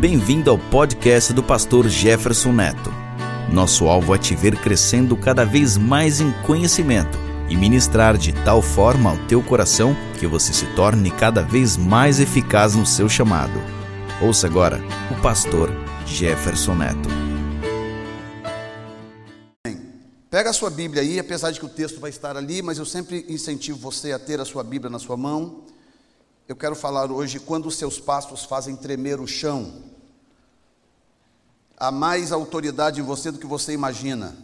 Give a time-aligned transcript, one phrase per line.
[0.00, 2.90] Bem-vindo ao podcast do pastor Jefferson Neto.
[3.52, 7.18] Nosso alvo é te ver crescendo cada vez mais em conhecimento
[7.50, 12.18] e ministrar de tal forma ao teu coração que você se torne cada vez mais
[12.18, 13.60] eficaz no seu chamado.
[14.22, 15.70] Ouça agora o pastor
[16.06, 17.10] Jefferson Neto.
[20.30, 22.86] Pega a sua Bíblia aí, apesar de que o texto vai estar ali, mas eu
[22.86, 25.66] sempre incentivo você a ter a sua Bíblia na sua mão.
[26.50, 29.84] Eu quero falar hoje quando os seus passos fazem tremer o chão
[31.76, 34.36] há mais autoridade em você do que você imagina.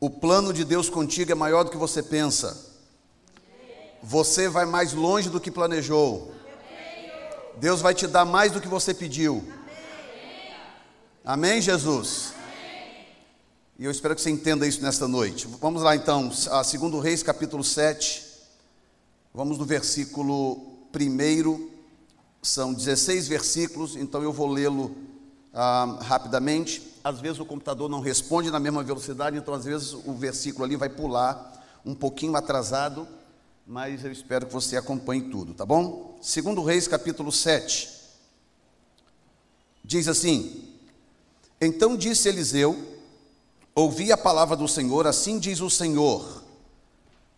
[0.00, 2.66] O plano de Deus contigo é maior do que você pensa.
[4.02, 6.34] Você vai mais longe do que planejou.
[7.58, 9.48] Deus vai te dar mais do que você pediu.
[11.24, 12.32] Amém, Jesus?
[13.78, 15.46] E eu espero que você entenda isso nesta noite.
[15.60, 18.29] Vamos lá então, a segundo Reis, capítulo 7.
[19.32, 20.60] Vamos no versículo
[20.92, 21.68] 1.
[22.42, 24.94] São 16 versículos, então eu vou lê-lo
[25.54, 26.82] ah, rapidamente.
[27.04, 30.74] Às vezes o computador não responde na mesma velocidade, então às vezes o versículo ali
[30.74, 33.06] vai pular um pouquinho atrasado,
[33.64, 36.18] mas eu espero que você acompanhe tudo, tá bom?
[36.20, 37.88] Segundo Reis, capítulo 7.
[39.84, 40.64] Diz assim:
[41.60, 42.76] Então disse Eliseu:
[43.74, 46.39] Ouvi a palavra do Senhor, assim diz o Senhor: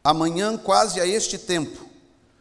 [0.04, 1.86] Amanhã, quase a este tempo,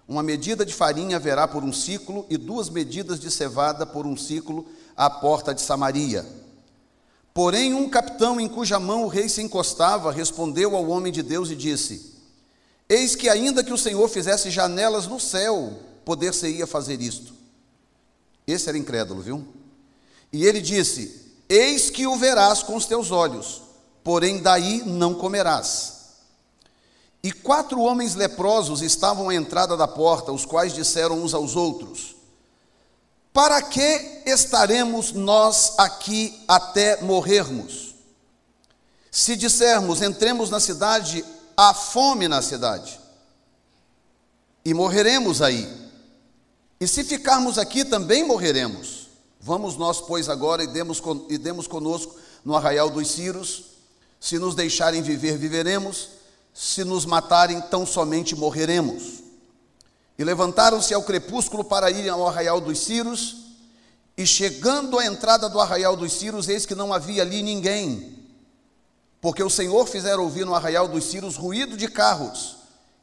[0.07, 4.17] uma medida de farinha haverá por um ciclo e duas medidas de cevada por um
[4.17, 4.65] ciclo
[4.97, 6.25] à porta de Samaria.
[7.33, 11.49] Porém, um capitão em cuja mão o rei se encostava respondeu ao homem de Deus
[11.49, 12.13] e disse:
[12.89, 17.33] Eis que, ainda que o Senhor fizesse janelas no céu, poder-se-ia fazer isto.
[18.45, 19.47] Esse era incrédulo, viu?
[20.33, 23.61] E ele disse: Eis que o verás com os teus olhos,
[24.03, 26.00] porém daí não comerás.
[27.23, 32.15] E quatro homens leprosos estavam à entrada da porta, os quais disseram uns aos outros:
[33.31, 37.93] para que estaremos nós aqui até morrermos?
[39.11, 41.23] Se dissermos, entremos na cidade,
[41.55, 42.99] há fome na cidade,
[44.65, 45.81] e morreremos aí.
[46.79, 49.09] E se ficarmos aqui, também morreremos.
[49.39, 53.65] Vamos nós, pois, agora e demos, e demos conosco no arraial dos Círios.
[54.19, 56.20] Se nos deixarem viver, viveremos.
[56.53, 59.21] Se nos matarem, tão somente morreremos.
[60.17, 63.37] E levantaram-se ao crepúsculo para irem ao arraial dos Círios,
[64.17, 68.19] e chegando à entrada do arraial dos Círios, eis que não havia ali ninguém,
[69.19, 72.57] porque o Senhor fizera ouvir no arraial dos Círios ruído de carros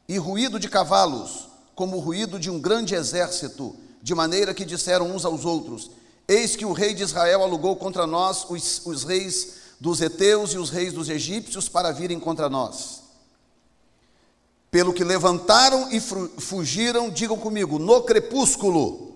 [0.07, 5.13] e ruído de cavalos, como o ruído de um grande exército, de maneira que disseram
[5.13, 5.91] uns aos outros:
[6.27, 10.57] Eis que o rei de Israel alugou contra nós os, os reis dos heteus e
[10.57, 12.98] os reis dos egípcios para virem contra nós.
[14.71, 19.15] Pelo que levantaram e fugiram, digam comigo, no crepúsculo.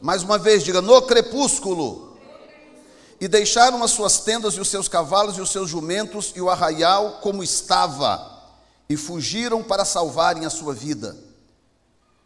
[0.00, 2.16] Mais uma vez, diga, no crepúsculo.
[3.20, 6.50] E deixaram as suas tendas e os seus cavalos e os seus jumentos e o
[6.50, 8.32] arraial como estava,
[8.88, 11.16] e fugiram para salvarem a sua vida.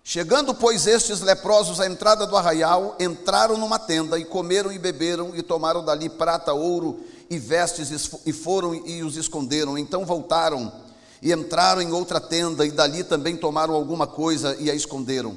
[0.03, 5.37] Chegando, pois, estes leprosos à entrada do arraial, entraram numa tenda e comeram e beberam
[5.37, 7.91] e tomaram dali prata, ouro e vestes
[8.25, 9.77] e foram e os esconderam.
[9.77, 10.73] Então voltaram
[11.21, 15.37] e entraram em outra tenda e dali também tomaram alguma coisa e a esconderam.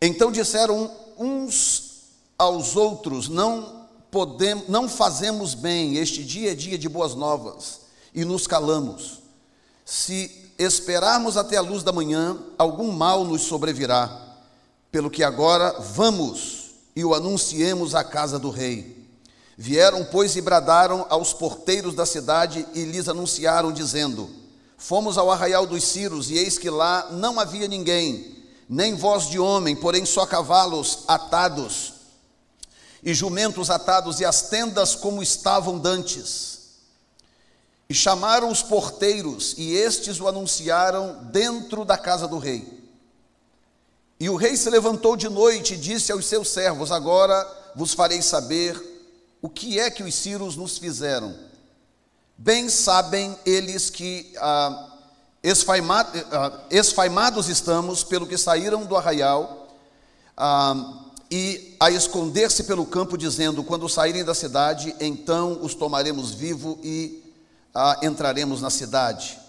[0.00, 1.92] Então disseram uns
[2.38, 5.96] aos outros: Não podemos, não fazemos bem.
[5.96, 7.80] Este dia é dia de boas novas
[8.14, 9.20] e nos calamos.
[9.84, 14.20] Se esperarmos até a luz da manhã, algum mal nos sobrevirá.
[14.90, 19.01] Pelo que agora vamos e o anunciemos à casa do rei.
[19.56, 24.30] Vieram, pois, e bradaram aos porteiros da cidade e lhes anunciaram, dizendo:
[24.78, 29.38] Fomos ao arraial dos Círios, e eis que lá não havia ninguém, nem voz de
[29.38, 31.92] homem, porém só cavalos atados,
[33.02, 36.52] e jumentos atados, e as tendas como estavam dantes.
[37.88, 42.80] E chamaram os porteiros, e estes o anunciaram dentro da casa do rei.
[44.18, 48.22] E o rei se levantou de noite e disse aos seus servos: Agora vos farei
[48.22, 48.91] saber
[49.42, 51.34] o que é que os sírios nos fizeram?
[52.38, 54.88] Bem sabem eles que ah,
[55.42, 59.76] esfaimado, ah, esfaimados estamos pelo que saíram do arraial
[60.36, 66.78] ah, e a esconder-se pelo campo, dizendo: Quando saírem da cidade, então os tomaremos vivo
[66.80, 67.20] e
[67.74, 69.40] ah, entraremos na cidade.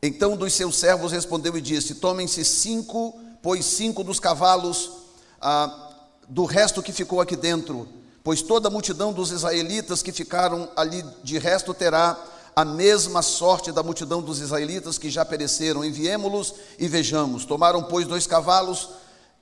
[0.00, 4.92] Então dos seus servos respondeu e disse: Tomem-se cinco, pois cinco dos cavalos
[5.40, 5.90] ah,
[6.28, 7.97] do resto que ficou aqui dentro
[8.28, 12.14] pois toda a multidão dos israelitas que ficaram ali de resto terá
[12.54, 15.82] a mesma sorte da multidão dos israelitas que já pereceram.
[15.82, 17.46] Enviemo-los e vejamos.
[17.46, 18.90] Tomaram, pois, dois cavalos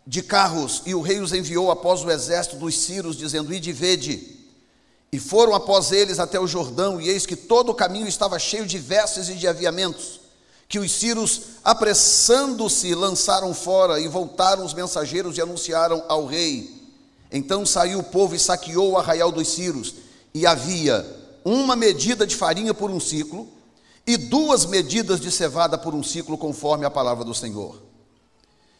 [0.06, 4.38] de carros, e o rei os enviou após o exército dos Círios, dizendo: Ide vede.
[5.10, 8.66] E foram após eles até o Jordão, e eis que todo o caminho estava cheio
[8.66, 10.20] de vestes e de aviamentos,
[10.68, 16.75] que os Círios, apressando-se, lançaram fora, e voltaram os mensageiros e anunciaram ao rei.
[17.30, 19.94] Então saiu o povo e saqueou o arraial dos Círios,
[20.32, 21.04] e havia
[21.44, 23.48] uma medida de farinha por um ciclo,
[24.06, 27.82] e duas medidas de cevada por um ciclo, conforme a palavra do Senhor.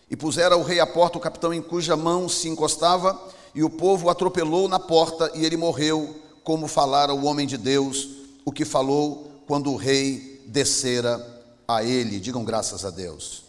[0.09, 3.21] E pusera o rei à porta o capitão em cuja mão se encostava,
[3.55, 7.57] e o povo o atropelou na porta, e ele morreu, como falara o homem de
[7.57, 8.09] Deus,
[8.45, 12.21] o que falou quando o rei descera a ele.
[12.21, 13.45] Digam graças a Deus.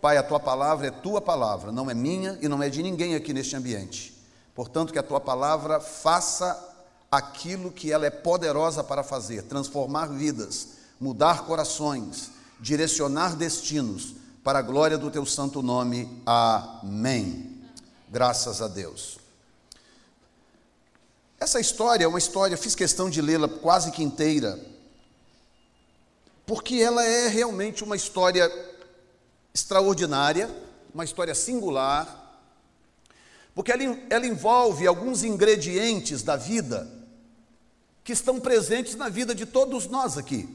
[0.00, 3.14] Pai, a tua palavra é tua palavra, não é minha e não é de ninguém
[3.14, 4.19] aqui neste ambiente.
[4.54, 6.68] Portanto, que a tua palavra faça
[7.10, 10.68] aquilo que ela é poderosa para fazer: transformar vidas,
[11.00, 12.30] mudar corações,
[12.60, 14.14] direcionar destinos
[14.44, 16.22] para a glória do teu santo nome.
[16.24, 17.62] Amém.
[18.08, 19.18] Graças a Deus.
[21.38, 24.60] Essa história é uma história, fiz questão de lê-la quase que inteira,
[26.44, 28.50] porque ela é realmente uma história
[29.54, 30.50] extraordinária,
[30.92, 32.19] uma história singular,
[33.54, 36.90] porque ela, ela envolve alguns ingredientes da vida
[38.02, 40.48] que estão presentes na vida de todos nós aqui.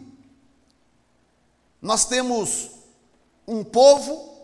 [1.82, 2.72] Nós temos
[3.48, 4.36] um povo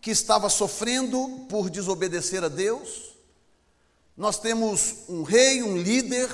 [0.00, 3.14] que estava sofrendo por desobedecer a Deus.
[4.16, 6.28] Nós temos um rei, um líder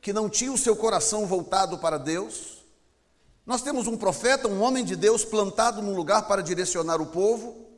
[0.00, 2.64] que não tinha o seu coração voltado para Deus.
[3.44, 7.69] Nós temos um profeta, um homem de Deus plantado num lugar para direcionar o povo.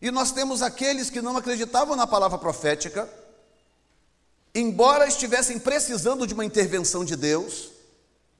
[0.00, 3.08] E nós temos aqueles que não acreditavam na palavra profética,
[4.54, 7.70] embora estivessem precisando de uma intervenção de Deus,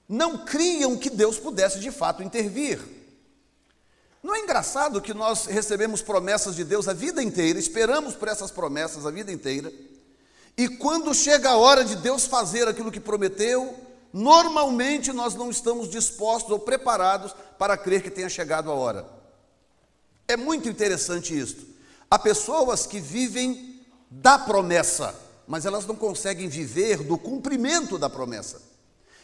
[0.08, 2.80] não criam que Deus pudesse de fato intervir.
[4.22, 8.50] Não é engraçado que nós recebemos promessas de Deus a vida inteira, esperamos por essas
[8.50, 9.72] promessas a vida inteira,
[10.56, 13.74] e quando chega a hora de Deus fazer aquilo que prometeu,
[14.12, 19.15] normalmente nós não estamos dispostos ou preparados para crer que tenha chegado a hora.
[20.28, 21.66] É muito interessante isso.
[22.10, 23.80] Há pessoas que vivem
[24.10, 25.14] da promessa,
[25.46, 28.60] mas elas não conseguem viver do cumprimento da promessa.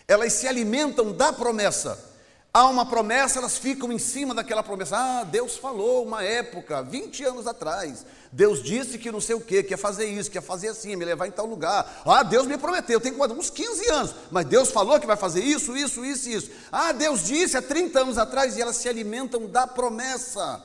[0.06, 2.12] Elas se alimentam da promessa,
[2.54, 4.94] Há uma promessa, elas ficam em cima daquela promessa.
[4.94, 8.04] Ah, Deus falou uma época, 20 anos atrás.
[8.30, 10.94] Deus disse que não sei o quê, que ia fazer isso, que ia fazer assim,
[10.94, 12.02] me levar em tal lugar.
[12.04, 15.42] Ah, Deus me prometeu, eu tenho uns 15 anos, mas Deus falou que vai fazer
[15.42, 16.50] isso, isso, isso, isso.
[16.70, 20.62] Ah, Deus disse há 30 anos atrás e elas se alimentam da promessa.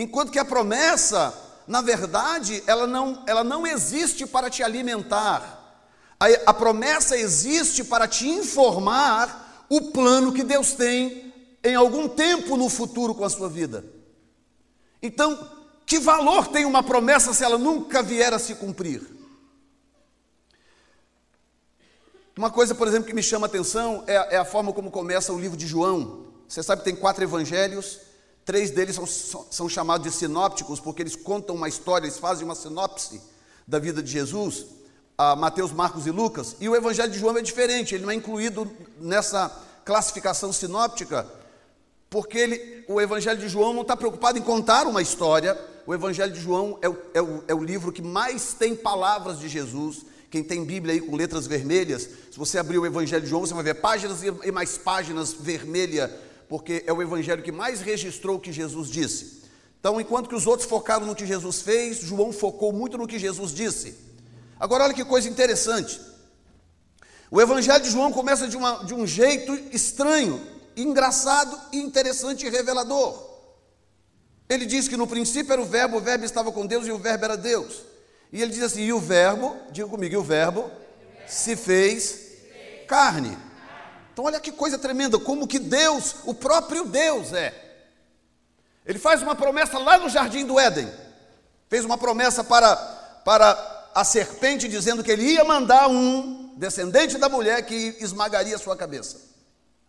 [0.00, 1.34] Enquanto que a promessa,
[1.66, 5.84] na verdade, ela não, ela não existe para te alimentar.
[6.18, 12.56] A, a promessa existe para te informar o plano que Deus tem em algum tempo
[12.56, 13.84] no futuro com a sua vida.
[15.02, 15.38] Então,
[15.84, 19.02] que valor tem uma promessa se ela nunca vier a se cumprir?
[22.34, 25.30] Uma coisa, por exemplo, que me chama a atenção é, é a forma como começa
[25.30, 26.24] o livro de João.
[26.48, 28.08] Você sabe que tem quatro evangelhos,
[28.44, 32.54] três deles são, são chamados de sinópticos, porque eles contam uma história, eles fazem uma
[32.54, 33.20] sinopse
[33.66, 34.66] da vida de Jesus
[35.36, 38.70] Mateus, Marcos e Lucas, e o Evangelho de João é diferente, ele não é incluído
[38.98, 39.54] nessa
[39.84, 41.26] classificação sinóptica,
[42.08, 46.32] porque ele, o Evangelho de João não está preocupado em contar uma história, o Evangelho
[46.32, 50.04] de João é o, é, o, é o livro que mais tem palavras de Jesus.
[50.30, 53.52] Quem tem Bíblia aí com letras vermelhas, se você abrir o Evangelho de João, você
[53.52, 56.10] vai ver páginas e mais páginas vermelha,
[56.50, 59.44] porque é o Evangelho que mais registrou o que Jesus disse.
[59.78, 63.20] Então, enquanto que os outros focaram no que Jesus fez, João focou muito no que
[63.20, 63.94] Jesus disse.
[64.58, 66.00] Agora, olha que coisa interessante.
[67.30, 70.44] O Evangelho de João começa de, uma, de um jeito estranho,
[70.76, 73.30] engraçado, interessante e revelador.
[74.48, 76.98] Ele diz que no princípio era o Verbo, o Verbo estava com Deus e o
[76.98, 77.82] Verbo era Deus.
[78.32, 80.68] E ele diz assim: e o Verbo, diga comigo, e o Verbo
[81.28, 82.18] se fez
[82.88, 83.38] carne.
[84.20, 87.54] Então, olha que coisa tremenda, como que Deus, o próprio Deus é.
[88.84, 90.92] Ele faz uma promessa lá no jardim do Éden.
[91.70, 92.76] Fez uma promessa para,
[93.24, 98.58] para a serpente dizendo que ele ia mandar um descendente da mulher que esmagaria a
[98.58, 99.22] sua cabeça.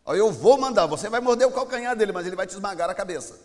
[0.07, 2.93] Eu vou mandar, você vai morder o calcanhar dele, mas ele vai te esmagar a
[2.93, 3.37] cabeça.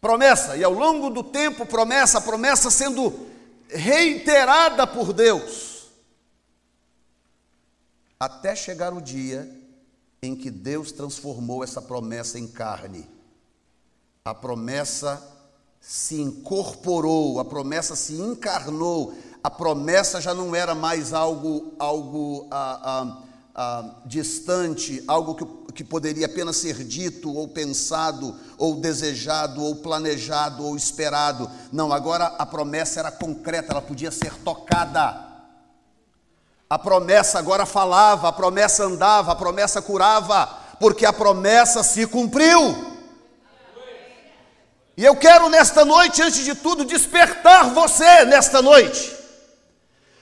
[0.00, 3.26] Promessa, e ao longo do tempo, promessa, promessa sendo
[3.68, 5.69] reiterada por Deus,
[8.20, 9.50] até chegar o dia
[10.22, 13.08] em que Deus transformou essa promessa em carne.
[14.22, 15.26] A promessa
[15.80, 22.80] se incorporou, a promessa se encarnou, a promessa já não era mais algo, algo ah,
[22.84, 23.22] ah,
[23.54, 30.66] ah, distante, algo que, que poderia apenas ser dito, ou pensado, ou desejado, ou planejado,
[30.66, 31.50] ou esperado.
[31.72, 35.29] Não, agora a promessa era concreta, ela podia ser tocada.
[36.70, 40.48] A promessa agora falava, a promessa andava, a promessa curava,
[40.78, 42.86] porque a promessa se cumpriu.
[44.96, 49.16] E eu quero nesta noite, antes de tudo, despertar você nesta noite,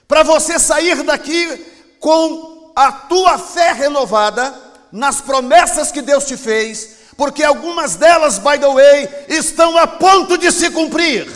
[0.07, 1.67] para você sair daqui
[2.01, 4.55] com a tua fé renovada
[4.91, 10.39] nas promessas que Deus te fez, porque algumas delas, by the way, estão a ponto
[10.39, 11.31] de se cumprir.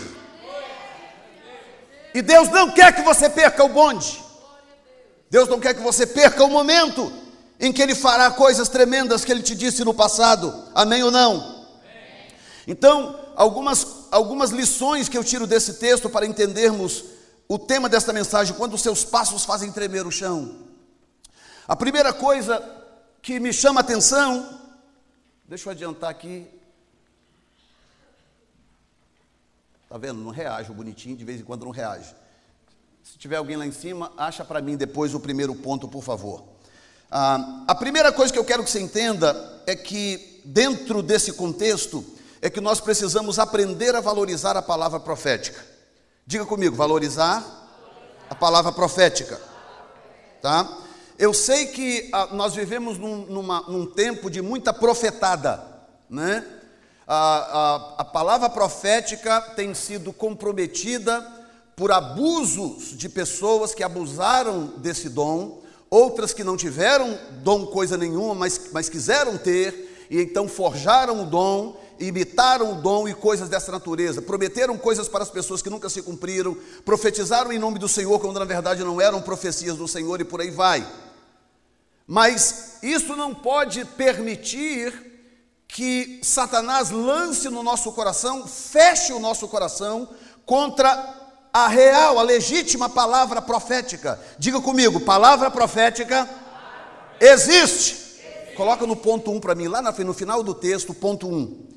[2.14, 4.31] E Deus não quer que você perca o bonde.
[5.32, 7.10] Deus não quer que você perca o momento
[7.58, 10.52] em que Ele fará coisas tremendas que Ele te disse no passado.
[10.74, 11.64] Amém ou não?
[12.66, 17.04] Então, algumas, algumas lições que eu tiro desse texto para entendermos
[17.48, 20.66] o tema desta mensagem, quando os seus passos fazem tremer o chão.
[21.66, 22.62] A primeira coisa
[23.22, 24.60] que me chama a atenção,
[25.48, 26.46] deixa eu adiantar aqui.
[29.88, 30.20] Tá vendo?
[30.20, 32.20] Não reage o bonitinho, de vez em quando não reage.
[33.02, 36.44] Se tiver alguém lá em cima, acha para mim depois o primeiro ponto, por favor.
[37.10, 42.04] Ah, a primeira coisa que eu quero que você entenda é que, dentro desse contexto,
[42.40, 45.60] é que nós precisamos aprender a valorizar a palavra profética.
[46.24, 47.44] Diga comigo, valorizar
[48.30, 49.40] a palavra profética.
[50.40, 50.78] Tá?
[51.18, 55.60] Eu sei que ah, nós vivemos num, numa, num tempo de muita profetada,
[56.08, 56.46] né?
[57.04, 61.41] A, a, a palavra profética tem sido comprometida
[61.82, 65.60] por abusos de pessoas que abusaram desse dom,
[65.90, 71.26] outras que não tiveram dom coisa nenhuma, mas, mas quiseram ter, e então forjaram o
[71.26, 75.90] dom, imitaram o dom e coisas dessa natureza, prometeram coisas para as pessoas que nunca
[75.90, 80.20] se cumpriram, profetizaram em nome do Senhor, quando na verdade não eram profecias do Senhor,
[80.20, 80.88] e por aí vai.
[82.06, 84.94] Mas isso não pode permitir
[85.66, 90.08] que Satanás lance no nosso coração, feche o nosso coração
[90.46, 91.21] contra
[91.52, 94.18] a real, a legítima palavra profética.
[94.38, 96.28] Diga comigo, palavra profética
[97.20, 98.00] existe.
[98.56, 101.34] Coloca no ponto 1 um para mim, lá no final do texto, ponto 1.
[101.34, 101.68] Um.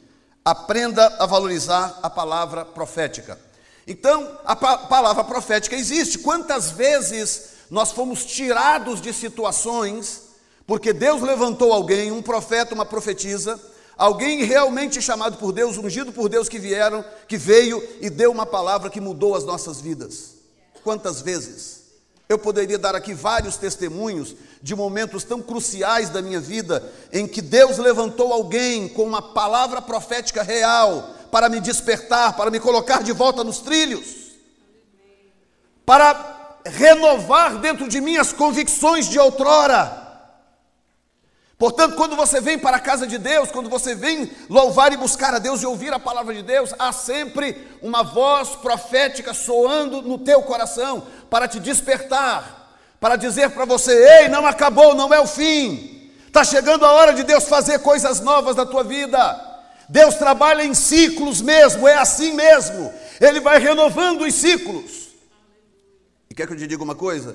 [0.43, 3.39] Aprenda a valorizar a palavra profética.
[3.87, 6.19] Então, a pa palavra profética existe.
[6.19, 10.21] Quantas vezes nós fomos tirados de situações,
[10.67, 13.59] porque Deus levantou alguém, um profeta, uma profetisa,
[13.97, 18.45] Alguém realmente chamado por Deus, ungido por Deus que vieram, que veio e deu uma
[18.45, 20.35] palavra que mudou as nossas vidas.
[20.83, 21.85] Quantas vezes?
[22.27, 26.83] Eu poderia dar aqui vários testemunhos de momentos tão cruciais da minha vida
[27.13, 32.59] em que Deus levantou alguém com uma palavra profética real para me despertar, para me
[32.59, 34.33] colocar de volta nos trilhos,
[35.85, 40.04] para renovar dentro de mim as convicções de outrora
[41.57, 45.33] Portanto, quando você vem para a casa de Deus, quando você vem louvar e buscar
[45.33, 50.17] a Deus e ouvir a palavra de Deus, há sempre uma voz profética soando no
[50.17, 55.27] teu coração para te despertar, para dizer para você: ei, não acabou, não é o
[55.27, 59.53] fim, está chegando a hora de Deus fazer coisas novas na tua vida.
[59.87, 65.09] Deus trabalha em ciclos mesmo, é assim mesmo, Ele vai renovando os ciclos.
[66.29, 67.33] E quer que eu te diga uma coisa?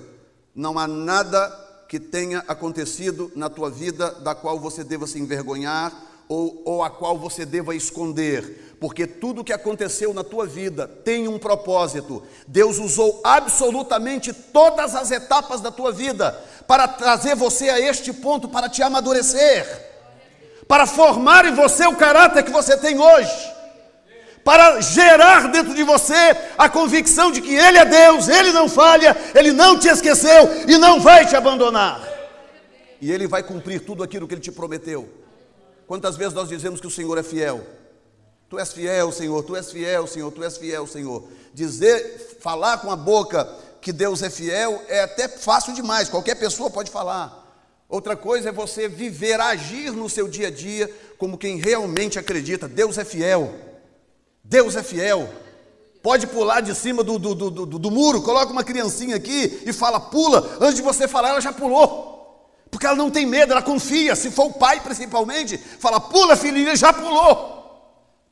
[0.55, 1.60] Não há nada
[1.91, 5.93] que tenha acontecido na tua vida da qual você deva se envergonhar
[6.29, 11.27] ou, ou a qual você deva esconder, porque tudo que aconteceu na tua vida tem
[11.27, 12.23] um propósito.
[12.47, 16.31] Deus usou absolutamente todas as etapas da tua vida
[16.65, 19.67] para trazer você a este ponto, para te amadurecer,
[20.69, 23.60] para formar em você o caráter que você tem hoje
[24.45, 26.15] para gerar dentro de você
[26.57, 30.79] a convicção de que Ele é Deus, Ele não falha, Ele não te esqueceu e
[30.79, 32.07] não vai te abandonar.
[33.01, 35.09] E Ele vai cumprir tudo aquilo que Ele te prometeu.
[35.87, 37.67] Quantas vezes nós dizemos que o Senhor é fiel?
[38.49, 41.25] Tu és fiel, Senhor, tu és fiel, Senhor, tu és fiel, Senhor.
[41.55, 43.49] Dizer, falar com a boca
[43.81, 47.41] que Deus é fiel é até fácil demais, qualquer pessoa pode falar.
[47.89, 52.69] Outra coisa é você viver, agir no seu dia a dia como quem realmente acredita.
[52.69, 53.53] Deus é fiel.
[54.51, 55.31] Deus é fiel.
[56.03, 60.01] Pode pular de cima do, do, do, do, muro, coloca uma criancinha aqui e fala,
[60.01, 60.57] pula.
[60.61, 62.59] Antes de você falar, ela já pulou.
[62.69, 64.17] Porque ela não tem medo, ela confia.
[64.17, 67.61] Se for o pai, principalmente, fala, pula, filhinha, já pulou.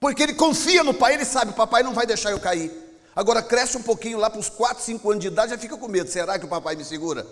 [0.00, 2.72] Porque ele confia no pai, ele sabe, papai não vai deixar eu cair.
[3.14, 5.86] Agora cresce um pouquinho lá para os 4, 5 anos de idade, já fica com
[5.86, 6.10] medo.
[6.10, 7.24] Será que o papai me segura?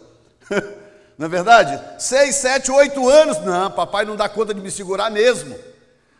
[1.18, 1.80] não é verdade?
[1.98, 5.56] 6, 7, 8 anos, não, papai não dá conta de me segurar mesmo.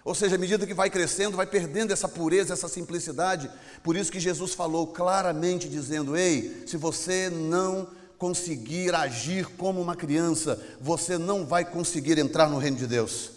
[0.07, 3.51] Ou seja, à medida que vai crescendo, vai perdendo essa pureza, essa simplicidade.
[3.83, 9.97] Por isso que Jesus falou claramente, dizendo: Ei, se você não conseguir agir como uma
[9.97, 13.33] criança, você não vai conseguir entrar no reino de Deus.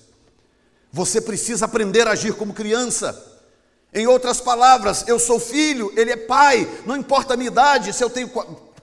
[0.92, 3.20] Você precisa aprender a agir como criança.
[3.92, 8.04] Em outras palavras, eu sou filho, ele é pai, não importa a minha idade, se
[8.04, 8.30] eu tenho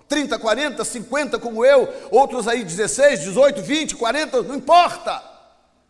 [0.08, 5.35] 30, 40, 50 como eu, outros aí 16, 18, 20, 40, não importa.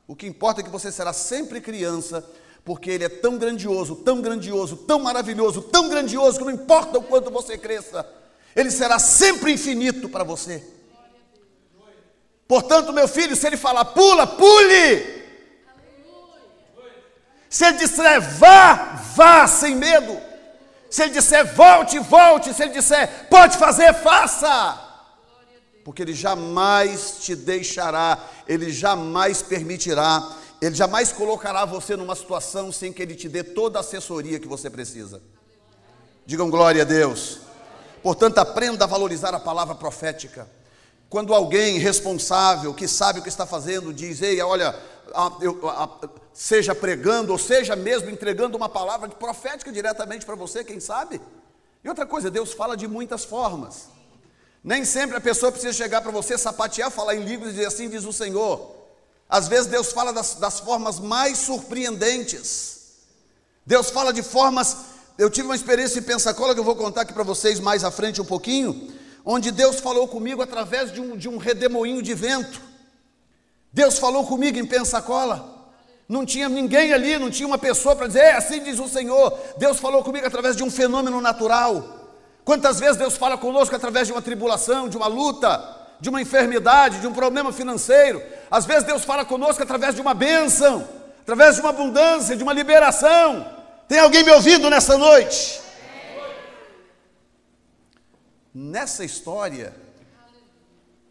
[0.07, 2.25] O que importa é que você será sempre criança,
[2.65, 7.03] porque ele é tão grandioso, tão grandioso, tão maravilhoso, tão grandioso, que não importa o
[7.03, 8.07] quanto você cresça,
[8.55, 10.63] ele será sempre infinito para você.
[12.49, 15.17] Portanto, meu filho, se ele falar pula, pule.
[17.49, 20.21] Se ele disser vá, vá sem medo.
[20.89, 22.55] Se ele disser volte, volte.
[22.55, 24.86] Se ele disser pode fazer, faça.
[25.87, 30.21] Porque ele jamais te deixará, ele jamais permitirá,
[30.61, 34.49] ele jamais colocará você numa situação sem que ele te dê toda a assessoria que
[34.49, 35.23] você precisa.
[36.27, 37.39] Digam glória a Deus.
[38.03, 40.51] Portanto, aprenda a valorizar a palavra profética.
[41.09, 44.75] Quando alguém responsável, que sabe o que está fazendo, diz: Ei, olha,
[45.41, 45.57] eu,
[46.35, 51.21] seja pregando, ou seja mesmo entregando uma palavra profética diretamente para você, quem sabe?
[51.85, 53.95] E outra coisa, Deus fala de muitas formas.
[54.67, 57.89] Nem sempre a pessoa precisa chegar para você, sapatear, falar em línguas e dizer assim
[57.89, 58.75] diz o Senhor.
[59.29, 62.97] Às vezes Deus fala das, das formas mais surpreendentes.
[63.65, 64.77] Deus fala de formas.
[65.17, 67.93] Eu tive uma experiência em Pensacola que eu vou contar aqui para vocês mais à
[67.93, 68.93] frente um pouquinho,
[69.25, 72.61] onde Deus falou comigo através de um, de um redemoinho de vento.
[73.73, 75.71] Deus falou comigo em Pensacola.
[76.09, 79.39] Não tinha ninguém ali, não tinha uma pessoa para dizer, é assim diz o Senhor.
[79.59, 81.96] Deus falou comigo através de um fenômeno natural.
[82.47, 85.51] Quantas vezes Deus fala conosco através de uma tribulação, de uma luta,
[86.01, 88.23] de uma enfermidade, de um problema financeiro.
[88.49, 90.89] Às vezes Deus fala conosco através de uma bênção,
[91.23, 93.45] através de uma abundância, de uma liberação.
[93.89, 95.61] Tem alguém me ouvindo nessa noite?
[98.55, 99.75] Nessa história,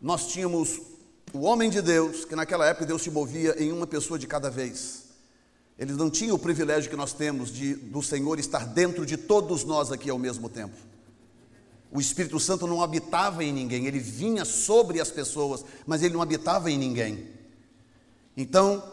[0.01, 0.79] nós tínhamos
[1.33, 4.49] o homem de Deus, que naquela época Deus se movia em uma pessoa de cada
[4.49, 5.03] vez.
[5.77, 9.65] Eles não tinham o privilégio que nós temos de do Senhor estar dentro de todos
[9.65, 10.94] nós aqui ao mesmo tempo.
[11.95, 16.21] O Espírito Santo não habitava em ninguém, ele vinha sobre as pessoas, mas ele não
[16.21, 17.29] habitava em ninguém.
[18.35, 18.83] Então,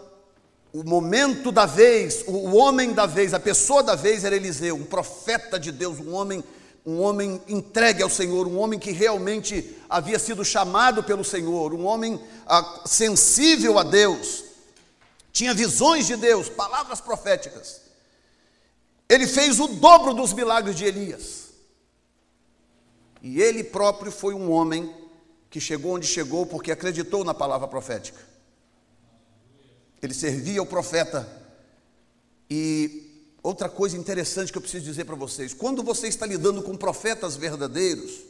[0.72, 4.84] o momento da vez, o homem da vez, a pessoa da vez era Eliseu, um
[4.84, 6.44] profeta de Deus, um homem
[6.86, 11.84] um homem entregue ao Senhor, um homem que realmente havia sido chamado pelo Senhor, um
[11.84, 14.44] homem ah, sensível a Deus,
[15.32, 17.80] tinha visões de Deus, palavras proféticas.
[19.08, 21.41] Ele fez o dobro dos milagres de Elias.
[23.22, 24.94] E ele próprio foi um homem
[25.48, 28.20] que chegou onde chegou porque acreditou na palavra profética.
[30.02, 31.26] Ele servia o profeta
[32.50, 33.08] e
[33.42, 37.34] Outra coisa interessante que eu preciso dizer para vocês: quando você está lidando com profetas
[37.34, 38.20] verdadeiros,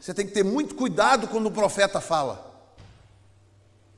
[0.00, 2.44] você tem que ter muito cuidado quando o profeta fala.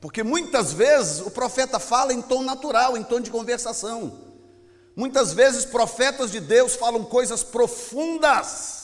[0.01, 4.17] Porque muitas vezes o profeta fala em tom natural, em tom de conversação.
[4.95, 8.78] Muitas vezes profetas de Deus falam coisas profundas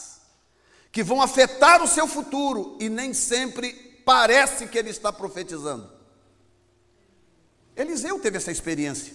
[0.95, 3.73] que vão afetar o seu futuro e nem sempre
[4.05, 5.91] parece que ele está profetizando.
[7.75, 9.13] Eliseu teve essa experiência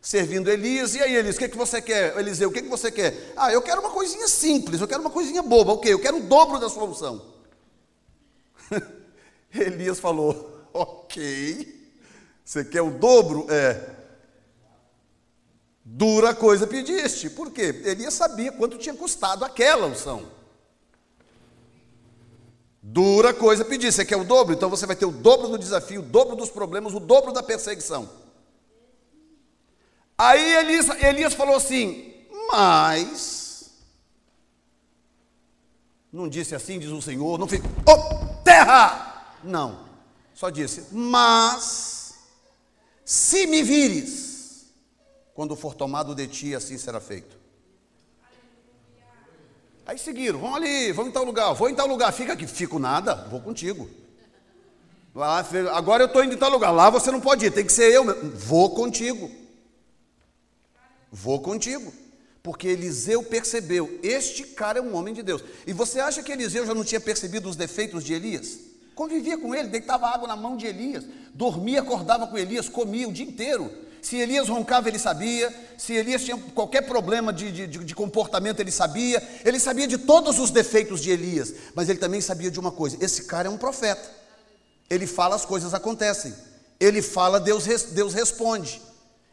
[0.00, 0.94] servindo Elias.
[0.94, 2.16] E aí, Elias, o que, é que você quer?
[2.16, 3.34] Eliseu, o que, é que você quer?
[3.36, 5.74] Ah, eu quero uma coisinha simples, eu quero uma coisinha boba.
[5.74, 5.84] O?
[5.84, 7.22] Eu quero o dobro da sua unção.
[9.52, 11.90] Elias falou: Ok,
[12.42, 13.46] você quer o dobro?
[13.50, 13.94] É.
[15.84, 17.28] Dura coisa pediste.
[17.28, 17.82] Por quê?
[17.84, 20.37] Elias sabia quanto tinha custado aquela unção.
[22.90, 23.92] Dura coisa pedir.
[23.92, 24.54] Você quer o dobro?
[24.54, 27.42] Então você vai ter o dobro do desafio, o dobro dos problemas, o dobro da
[27.42, 28.08] perseguição.
[30.16, 32.14] Aí Elias, Elias falou assim:
[32.50, 33.38] Mas.
[36.10, 39.36] Não disse assim, diz o Senhor, não fez, oh, terra!
[39.44, 39.84] Não,
[40.34, 42.14] só disse, mas,
[43.04, 44.72] se me vires,
[45.34, 47.37] quando for tomado de ti, assim será feito.
[49.88, 52.78] Aí seguiram, vamos ali, vamos em tal lugar, vou em tal lugar, fica aqui, fico
[52.78, 53.88] nada, vou contigo.
[55.14, 57.72] Lá, agora eu estou indo em tal lugar, lá você não pode ir, tem que
[57.72, 58.04] ser eu,
[58.36, 59.30] vou contigo.
[61.10, 61.90] Vou contigo.
[62.42, 65.42] Porque Eliseu percebeu, este cara é um homem de Deus.
[65.66, 68.58] E você acha que Eliseu já não tinha percebido os defeitos de Elias?
[68.94, 73.12] Convivia com ele, deitava água na mão de Elias, dormia, acordava com Elias, comia o
[73.12, 73.72] dia inteiro.
[74.08, 75.54] Se Elias roncava, ele sabia.
[75.76, 79.22] Se Elias tinha qualquer problema de, de, de, comportamento, ele sabia.
[79.44, 81.52] Ele sabia de todos os defeitos de Elias.
[81.74, 84.10] Mas ele também sabia de uma coisa: esse cara é um profeta.
[84.88, 86.34] Ele fala, as coisas acontecem.
[86.80, 88.80] Ele fala, Deus, Deus responde.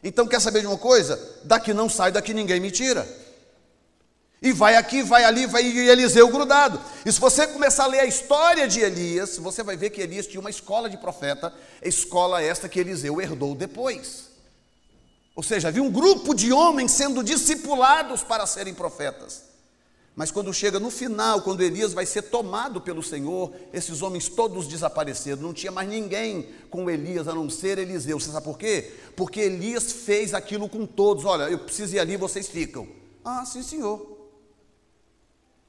[0.04, 1.18] Então, quer saber de uma coisa?
[1.42, 3.08] Daqui não sai, daqui ninguém me tira.
[4.42, 6.78] E vai aqui, vai ali, vai e Eliseu grudado.
[7.02, 10.26] E se você começar a ler a história de Elias, você vai ver que Elias
[10.26, 11.50] tinha uma escola de profeta,
[11.82, 14.25] escola esta que Eliseu herdou depois.
[15.36, 19.44] Ou seja, havia um grupo de homens sendo discipulados para serem profetas.
[20.14, 24.66] Mas quando chega no final, quando Elias vai ser tomado pelo Senhor, esses homens todos
[24.66, 28.18] desapareceram, não tinha mais ninguém com Elias a não ser Eliseu.
[28.18, 28.94] Você sabe por quê?
[29.14, 32.88] Porque Elias fez aquilo com todos: olha, eu preciso ir ali, vocês ficam.
[33.22, 34.16] Ah, sim, senhor.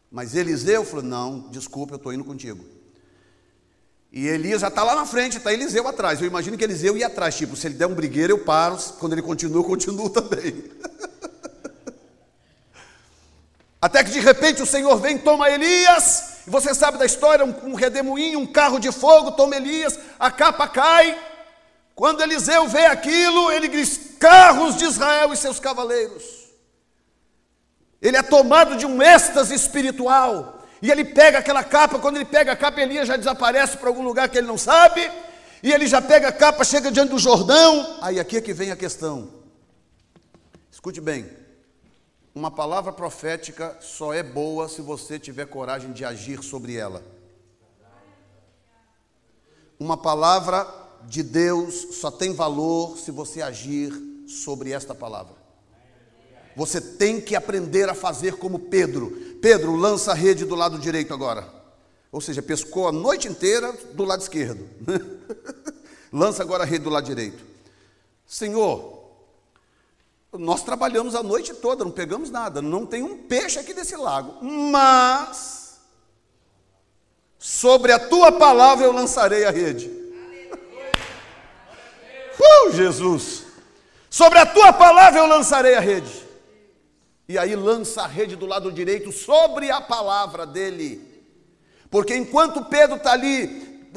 [0.10, 2.64] Mas Eliseu falou: não, desculpa, eu estou indo contigo.
[4.18, 6.20] E Elias já está lá na frente, está Eliseu atrás.
[6.20, 9.14] Eu imagino que Eliseu ia atrás, tipo, se ele der um brigueiro, eu paro, quando
[9.14, 10.64] ele continua, eu continuo também.
[13.80, 17.54] Até que de repente o Senhor vem, toma Elias, e você sabe da história: um,
[17.70, 21.16] um redemoinho, um carro de fogo, toma Elias, a capa cai.
[21.94, 26.24] Quando Eliseu vê aquilo, ele diz: carros de Israel e seus cavaleiros.
[28.02, 30.57] Ele é tomado de um êxtase espiritual.
[30.82, 34.04] E ele pega aquela capa, quando ele pega a capa, Elias já desaparece para algum
[34.04, 35.10] lugar que ele não sabe.
[35.64, 37.98] E ele já pega a capa, chega diante do Jordão.
[38.02, 39.30] Aí aqui é que vem a questão.
[40.72, 41.28] Escute bem.
[42.36, 47.04] Uma palavra profética só é boa se você tiver coragem de agir sobre ela.
[49.80, 50.68] Uma palavra
[51.04, 53.92] de Deus só tem valor se você agir
[54.28, 55.37] sobre esta palavra.
[56.58, 59.12] Você tem que aprender a fazer como Pedro.
[59.40, 61.48] Pedro lança a rede do lado direito agora.
[62.12, 64.68] Ou seja, pescou a noite inteira do lado esquerdo.
[66.12, 67.46] lança agora a rede do lado direito.
[68.26, 69.04] Senhor,
[70.34, 74.44] nós trabalhamos a noite toda, não pegamos nada, não tem um peixe aqui desse lago,
[74.44, 75.80] mas
[77.38, 79.92] sobre a tua palavra eu lançarei a rede.
[82.40, 83.44] Uh, Jesus!
[84.10, 86.26] Sobre a tua palavra eu lançarei a rede.
[87.28, 91.02] E aí lança a rede do lado direito sobre a palavra dele.
[91.90, 93.92] Porque enquanto Pedro está ali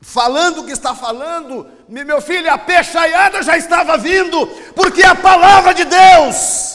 [0.00, 5.72] falando o que está falando, meu filho, a peixaiada já estava vindo, porque a palavra
[5.72, 6.71] de Deus.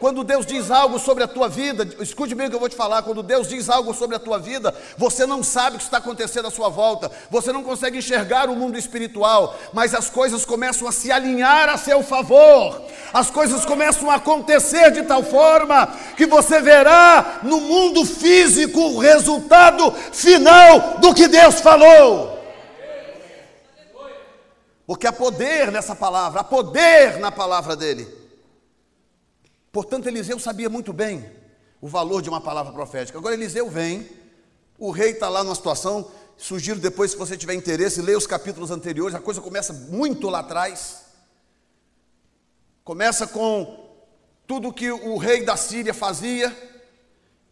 [0.00, 2.74] Quando Deus diz algo sobre a tua vida, escute bem o que eu vou te
[2.74, 3.02] falar.
[3.02, 6.48] Quando Deus diz algo sobre a tua vida, você não sabe o que está acontecendo
[6.48, 10.92] à sua volta, você não consegue enxergar o mundo espiritual, mas as coisas começam a
[10.92, 12.80] se alinhar a seu favor,
[13.12, 15.86] as coisas começam a acontecer de tal forma
[16.16, 22.40] que você verá no mundo físico o resultado final do que Deus falou.
[24.86, 28.19] Porque há poder nessa palavra, há poder na palavra dele.
[29.72, 31.30] Portanto, Eliseu sabia muito bem
[31.80, 33.18] o valor de uma palavra profética.
[33.18, 34.08] Agora, Eliseu vem,
[34.78, 36.10] o rei está lá numa situação.
[36.36, 39.14] Sugiro depois, se você tiver interesse, leia os capítulos anteriores.
[39.14, 41.02] A coisa começa muito lá atrás.
[42.82, 43.88] Começa com
[44.46, 46.54] tudo que o rei da Síria fazia.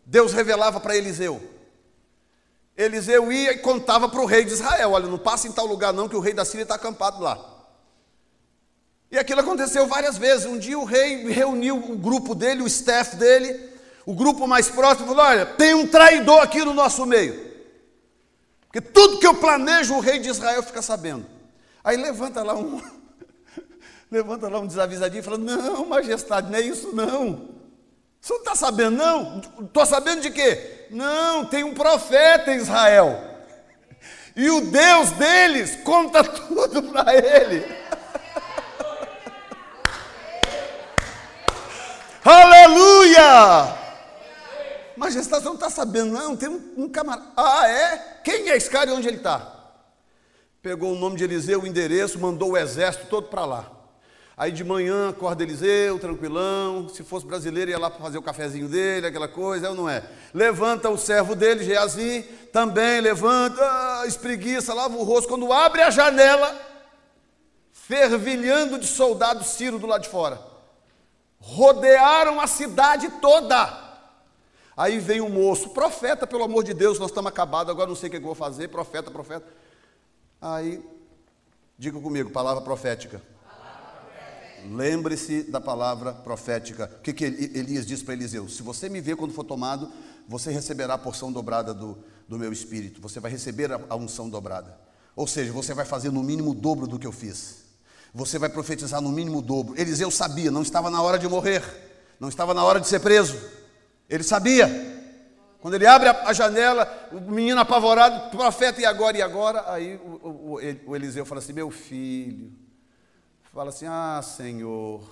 [0.05, 1.41] Deus revelava para Eliseu.
[2.77, 5.93] Eliseu ia e contava para o rei de Israel: Olha, não passa em tal lugar,
[5.93, 7.58] não, que o rei da Síria está acampado lá.
[9.11, 10.47] E aquilo aconteceu várias vezes.
[10.47, 13.71] Um dia o rei reuniu o grupo dele, o staff dele,
[14.05, 17.49] o grupo mais próximo, e falou: Olha, tem um traidor aqui no nosso meio.
[18.67, 21.27] Porque tudo que eu planejo, o rei de Israel fica sabendo.
[21.83, 22.81] Aí levanta lá um.
[24.11, 27.57] levanta lá um desavisadinho e fala: Não, majestade, não é isso não.
[28.21, 29.41] Você não está sabendo, não?
[29.61, 30.87] Estou sabendo de quê?
[30.91, 33.25] Não, tem um profeta em Israel.
[34.37, 37.78] E o Deus deles conta tudo para ele.
[42.29, 43.75] Aleluia!
[44.95, 46.37] Majestade, você não está sabendo, não?
[46.37, 47.27] Tem um, um camarada.
[47.35, 48.21] Ah, é?
[48.23, 49.51] Quem é esse cara e onde ele está?
[50.61, 53.71] Pegou o nome de Eliseu, o endereço, mandou o exército todo para lá.
[54.37, 56.87] Aí de manhã acorda Eliseu, tranquilão.
[56.91, 59.89] Se fosse brasileiro, ia lá para fazer o cafezinho dele, aquela coisa, é ou não
[59.89, 60.05] é?
[60.35, 65.31] Levanta o servo dele, Geazi, também levanta, espreguiça, lava o rosto.
[65.31, 66.55] Quando abre a janela,
[67.73, 70.48] fervilhando de soldado Ciro do lado de fora
[71.41, 73.87] rodearam a cidade toda.
[74.77, 78.09] Aí vem um moço, profeta, pelo amor de Deus, nós estamos acabados, agora não sei
[78.09, 79.47] o que eu vou fazer, profeta, profeta.
[80.41, 80.81] Aí,
[81.77, 83.21] diga comigo, palavra profética.
[84.71, 86.91] Lembre-se da palavra profética.
[86.99, 88.49] O que, que Elias diz para Eliseu?
[88.49, 89.91] Se você me ver quando for tomado,
[90.29, 91.99] você receberá a porção dobrada do,
[92.29, 93.01] do meu espírito.
[93.01, 94.79] Você vai receber a, a unção dobrada.
[95.15, 97.68] Ou seja, você vai fazer no mínimo o dobro do que eu fiz
[98.13, 99.81] você vai profetizar no mínimo o dobro.
[99.81, 101.63] Eliseu sabia, não estava na hora de morrer,
[102.19, 103.39] não estava na hora de ser preso.
[104.09, 104.97] Ele sabia.
[105.61, 109.73] Quando ele abre a, janela, o menino apavorado, profeta, e agora, e agora?
[109.73, 112.53] Aí o, o, o Eliseu fala assim: Meu filho,
[113.53, 115.03] fala assim: Ah, Senhor,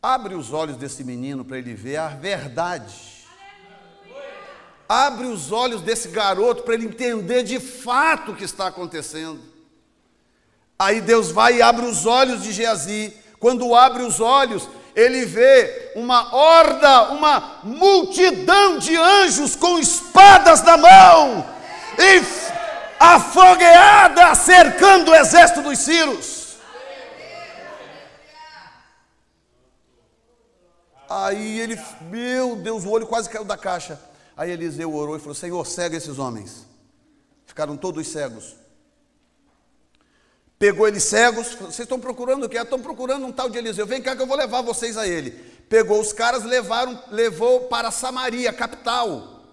[0.00, 3.26] Abre os olhos desse menino para ele ver a verdade.
[4.88, 9.42] Abre os olhos desse garoto para ele entender de fato o que está acontecendo.
[10.80, 13.12] Aí Deus vai e abre os olhos de Geazi.
[13.40, 20.76] Quando abre os olhos, ele vê uma horda, uma multidão de anjos com espadas na
[20.76, 21.46] mão,
[21.98, 22.22] e
[22.98, 26.56] afogueada cercando o exército dos Círios.
[31.08, 34.00] Aí ele, meu Deus, o olho quase caiu da caixa.
[34.36, 36.66] Aí Eliseu orou e falou: Senhor, cega esses homens.
[37.46, 38.54] Ficaram todos cegos.
[40.58, 42.58] Pegou eles cegos, vocês estão procurando o quê?
[42.58, 43.86] Estão procurando um tal de Eliseu.
[43.86, 45.30] Vem cá que eu vou levar vocês a ele.
[45.68, 49.44] Pegou os caras, levaram, levou para Samaria, capital.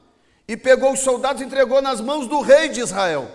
[0.48, 3.30] E pegou os soldados e entregou nas mãos do rei de Israel.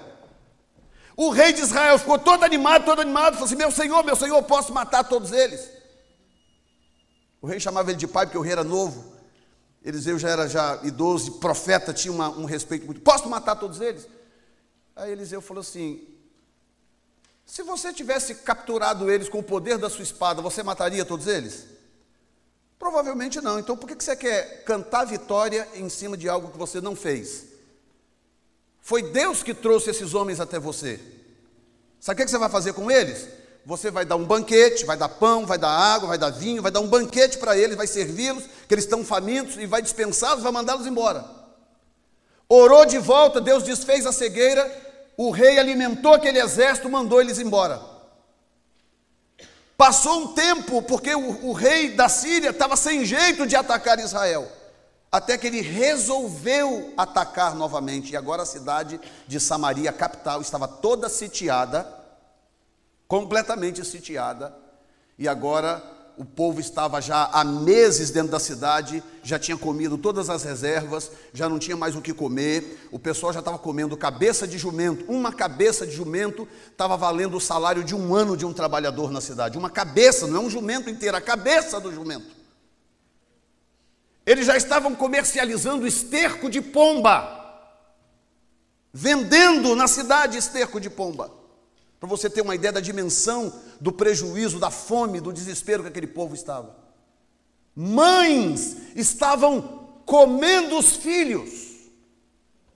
[1.16, 4.42] O rei de Israel ficou todo animado, todo animado, falou assim: Meu senhor, meu senhor,
[4.42, 5.70] posso matar todos eles.
[7.40, 9.12] O rei chamava ele de pai porque o rei era novo.
[9.84, 13.00] Eliseu já era já idoso, profeta, tinha uma, um respeito muito.
[13.00, 14.08] Posso matar todos eles?
[14.96, 16.06] Aí Eliseu falou assim:
[17.50, 21.66] se você tivesse capturado eles com o poder da sua espada, você mataria todos eles?
[22.78, 23.58] Provavelmente não.
[23.58, 27.46] Então por que você quer cantar vitória em cima de algo que você não fez?
[28.80, 31.00] Foi Deus que trouxe esses homens até você.
[31.98, 33.26] Sabe o que você vai fazer com eles?
[33.66, 36.70] Você vai dar um banquete, vai dar pão, vai dar água, vai dar vinho, vai
[36.70, 40.52] dar um banquete para eles, vai servi-los, que eles estão famintos, e vai dispensá-los, vai
[40.52, 41.28] mandá-los embora.
[42.48, 44.89] Orou de volta, Deus desfez a cegueira,
[45.22, 47.78] o rei alimentou aquele exército, mandou eles embora.
[49.76, 54.50] Passou um tempo, porque o, o rei da Síria estava sem jeito de atacar Israel,
[55.12, 61.06] até que ele resolveu atacar novamente, e agora a cidade de Samaria, capital, estava toda
[61.10, 61.86] sitiada,
[63.06, 64.56] completamente sitiada,
[65.18, 65.82] e agora
[66.20, 71.10] o povo estava já há meses dentro da cidade, já tinha comido todas as reservas,
[71.32, 75.02] já não tinha mais o que comer, o pessoal já estava comendo cabeça de jumento.
[75.10, 79.22] Uma cabeça de jumento estava valendo o salário de um ano de um trabalhador na
[79.22, 79.56] cidade.
[79.56, 82.36] Uma cabeça, não é um jumento inteiro, a cabeça do jumento.
[84.26, 87.64] Eles já estavam comercializando esterco de pomba,
[88.92, 91.39] vendendo na cidade esterco de pomba.
[92.00, 96.06] Para você ter uma ideia da dimensão do prejuízo, da fome, do desespero que aquele
[96.06, 96.74] povo estava.
[97.76, 101.68] Mães estavam comendo os filhos.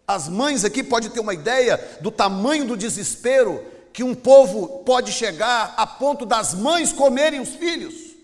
[0.06, 5.10] As mães aqui podem ter uma ideia do tamanho do desespero que um povo pode
[5.10, 8.14] chegar a ponto das mães comerem os filhos.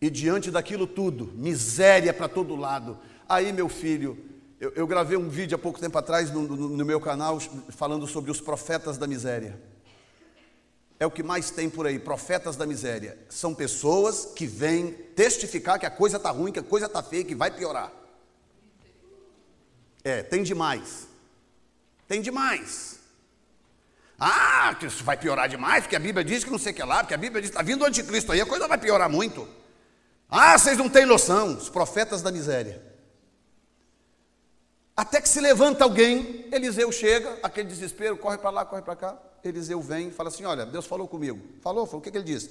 [0.00, 2.98] E diante daquilo tudo, miséria para todo lado.
[3.28, 6.84] Aí, meu filho, eu, eu, gravei um vídeo há pouco tempo atrás no, no, no
[6.84, 7.38] meu canal
[7.70, 9.60] falando sobre os profetas da miséria.
[10.98, 13.18] É o que mais tem por aí, profetas da miséria.
[13.28, 17.22] São pessoas que vêm testificar que a coisa está ruim, que a coisa está feia,
[17.22, 17.92] que vai piorar.
[20.02, 21.06] É, tem demais.
[22.08, 22.98] Tem demais.
[24.18, 26.82] Ah, que isso vai piorar demais, porque a Bíblia diz que não sei o que
[26.82, 29.10] lá, porque a Bíblia diz que está vindo o anticristo aí, a coisa vai piorar
[29.10, 29.46] muito.
[30.30, 32.95] Ah, vocês não têm noção, os profetas da miséria.
[34.96, 39.18] Até que se levanta alguém, Eliseu chega, aquele desespero, corre para lá, corre para cá.
[39.44, 41.38] Eliseu vem e fala assim: Olha, Deus falou comigo.
[41.60, 42.50] Falou, falou, o que, que ele disse?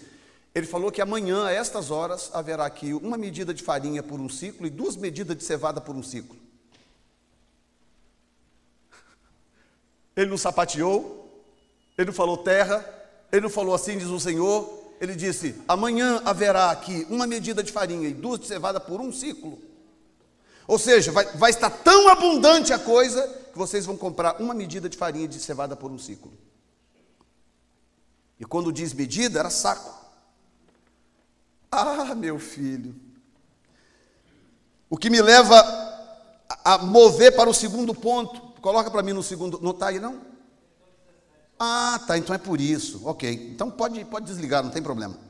[0.54, 4.30] Ele falou que amanhã, a estas horas, haverá aqui uma medida de farinha por um
[4.30, 6.38] ciclo e duas medidas de cevada por um ciclo.
[10.16, 11.44] Ele não sapateou,
[11.98, 12.86] ele não falou terra,
[13.32, 14.94] ele não falou assim, diz o Senhor.
[15.02, 19.12] Ele disse: amanhã haverá aqui uma medida de farinha e duas de cevada por um
[19.12, 19.60] ciclo.
[20.68, 24.90] Ou seja, vai, vai estar tão abundante a coisa que vocês vão comprar uma medida
[24.90, 26.34] de farinha de cevada por um ciclo.
[28.40, 29.94] E quando diz medida, era saco.
[31.72, 32.96] Ah, meu filho.
[34.90, 35.56] O que me leva
[36.64, 38.42] a mover para o segundo ponto.
[38.62, 39.60] Coloca para mim no segundo.
[39.62, 40.22] Não está aí, não?
[41.60, 42.18] Ah, tá.
[42.18, 43.02] Então é por isso.
[43.06, 43.52] Ok.
[43.54, 45.25] Então pode, pode desligar, não tem problema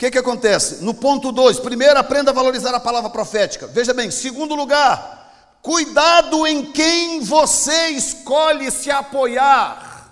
[0.00, 0.82] que, que acontece?
[0.82, 3.66] No ponto 2, primeiro, aprenda a valorizar a palavra profética.
[3.66, 10.10] Veja bem, segundo lugar, cuidado em quem você escolhe se apoiar.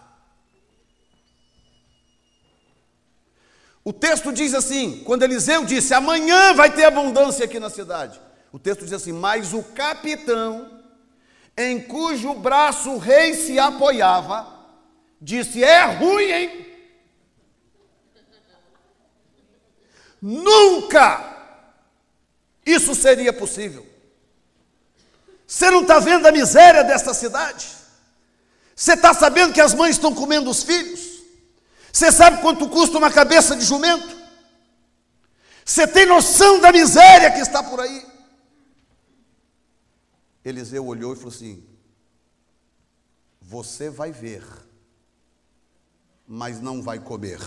[3.83, 8.21] O texto diz assim: quando Eliseu disse, amanhã vai ter abundância aqui na cidade.
[8.53, 10.71] O texto diz assim: mas o capitão,
[11.57, 14.47] em cujo braço o rei se apoiava,
[15.19, 16.68] disse: é ruim, hein?
[20.21, 21.37] Nunca
[22.65, 23.87] isso seria possível.
[25.47, 27.67] Você não está vendo a miséria desta cidade?
[28.77, 31.23] Você está sabendo que as mães estão comendo os filhos?
[31.91, 34.17] Você sabe quanto custa uma cabeça de jumento?
[35.65, 38.07] Você tem noção da miséria que está por aí?
[40.45, 41.67] Eliseu olhou e falou assim:
[43.41, 44.45] Você vai ver,
[46.27, 47.41] mas não vai comer.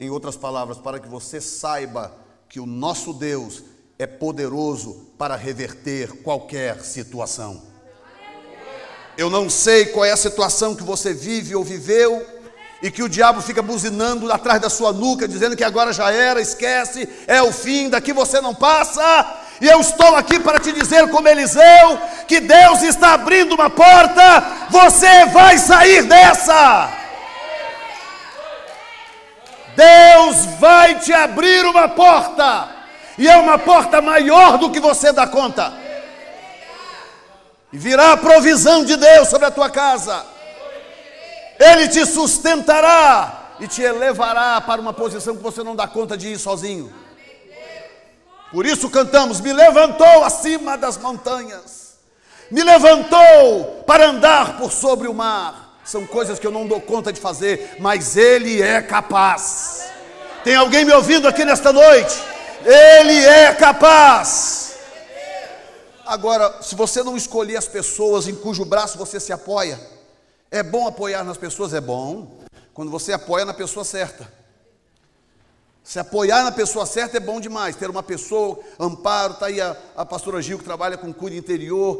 [0.00, 2.12] Em outras palavras, para que você saiba
[2.48, 3.62] que o nosso Deus
[3.98, 7.62] é poderoso para reverter qualquer situação.
[9.18, 12.26] Eu não sei qual é a situação que você vive ou viveu,
[12.82, 16.40] e que o diabo fica buzinando atrás da sua nuca, dizendo que agora já era,
[16.40, 19.02] esquece, é o fim, daqui você não passa.
[19.60, 24.22] E eu estou aqui para te dizer, como Eliseu, que Deus está abrindo uma porta,
[24.70, 26.99] você vai sair dessa.
[29.80, 32.68] Deus vai te abrir uma porta,
[33.16, 35.72] e é uma porta maior do que você dá conta.
[37.72, 40.26] E virá a provisão de Deus sobre a tua casa.
[41.58, 46.28] Ele te sustentará e te elevará para uma posição que você não dá conta de
[46.28, 46.92] ir sozinho.
[48.52, 51.96] Por isso cantamos: Me levantou acima das montanhas,
[52.50, 55.59] me levantou para andar por sobre o mar.
[55.84, 59.86] São coisas que eu não dou conta de fazer, mas Ele é capaz.
[60.44, 62.16] Tem alguém me ouvindo aqui nesta noite?
[62.64, 64.74] Ele é capaz.
[66.06, 69.78] Agora, se você não escolher as pessoas em cujo braço você se apoia,
[70.50, 71.72] é bom apoiar nas pessoas?
[71.72, 72.40] É bom,
[72.74, 74.39] quando você apoia na pessoa certa.
[75.82, 77.74] Se apoiar na pessoa certa é bom demais.
[77.74, 81.98] Ter uma pessoa, amparo, está aí a, a pastora Gil que trabalha com cura interior.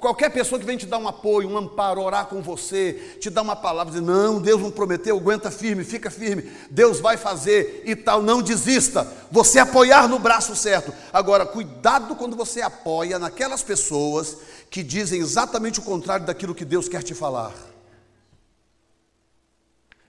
[0.00, 3.42] qualquer pessoa que vem te dar um apoio, um amparo, orar com você, te dar
[3.42, 7.94] uma palavra, dizer, não, Deus não prometeu, aguenta firme, fica firme, Deus vai fazer e
[7.94, 9.06] tal, não desista.
[9.30, 10.92] Você apoiar no braço certo.
[11.12, 14.36] Agora, cuidado quando você apoia naquelas pessoas
[14.68, 17.75] que dizem exatamente o contrário daquilo que Deus quer te falar.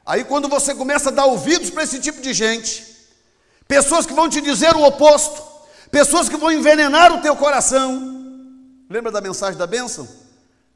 [0.07, 2.95] Aí, quando você começa a dar ouvidos para esse tipo de gente,
[3.67, 5.43] pessoas que vão te dizer o oposto,
[5.91, 8.15] pessoas que vão envenenar o teu coração.
[8.89, 10.07] Lembra da mensagem da bênção?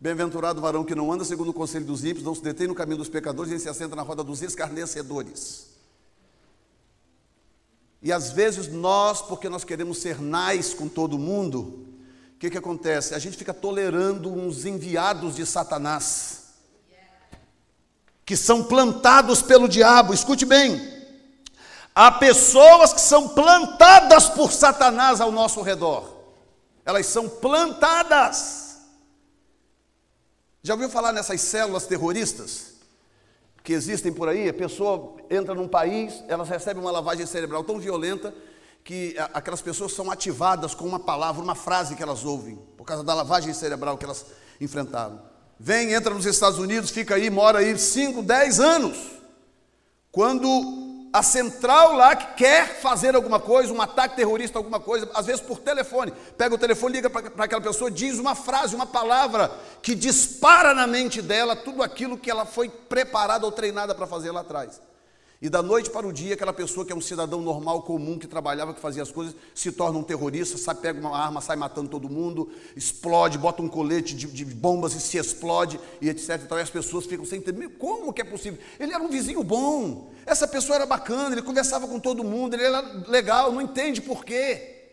[0.01, 2.75] Bem-aventurado o varão que não anda segundo o conselho dos ímpios, não se detém no
[2.75, 5.67] caminho dos pecadores, e se assenta na roda dos escarnecedores.
[8.01, 11.87] E às vezes nós, porque nós queremos ser nais com todo mundo,
[12.35, 13.15] o que, que acontece?
[13.15, 16.40] A gente fica tolerando uns enviados de Satanás,
[18.25, 20.91] que são plantados pelo diabo, escute bem,
[21.93, 26.19] Há pessoas que são plantadas por Satanás ao nosso redor.
[26.86, 28.79] Elas são plantadas.
[30.63, 32.71] Já ouviu falar nessas células terroristas
[33.63, 34.47] que existem por aí?
[34.47, 38.34] A pessoa entra num país, elas recebem uma lavagem cerebral tão violenta
[38.84, 43.03] que aquelas pessoas são ativadas com uma palavra, uma frase que elas ouvem, por causa
[43.03, 44.25] da lavagem cerebral que elas
[44.60, 45.30] enfrentaram.
[45.63, 48.97] Vem, entra nos Estados Unidos, fica aí, mora aí 5, 10 anos.
[50.12, 50.47] Quando
[51.13, 55.39] a central lá que quer fazer alguma coisa, um ataque terrorista, alguma coisa, às vezes
[55.39, 56.13] por telefone.
[56.36, 59.52] Pega o telefone, liga para aquela pessoa, diz uma frase, uma palavra
[59.84, 64.32] que dispara na mente dela tudo aquilo que ela foi preparada ou treinada para fazer
[64.32, 64.82] lá atrás.
[65.41, 68.27] E da noite para o dia, aquela pessoa que é um cidadão normal, comum, que
[68.27, 71.89] trabalhava, que fazia as coisas, se torna um terrorista, sai, pega uma arma, sai matando
[71.89, 76.30] todo mundo, explode, bota um colete de, de bombas e se explode, e etc.
[76.51, 78.60] E, as pessoas ficam sem entender, como que é possível?
[78.80, 82.63] Ele era um vizinho bom, essa pessoa era bacana, ele conversava com todo mundo, ele
[82.63, 84.89] era legal, não entende por quê.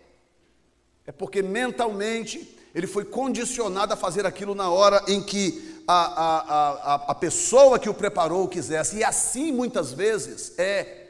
[1.06, 6.70] É porque mentalmente ele foi condicionado a fazer aquilo na hora em que a, a,
[6.70, 8.98] a, a pessoa que o preparou quisesse.
[8.98, 11.06] E assim, muitas vezes, é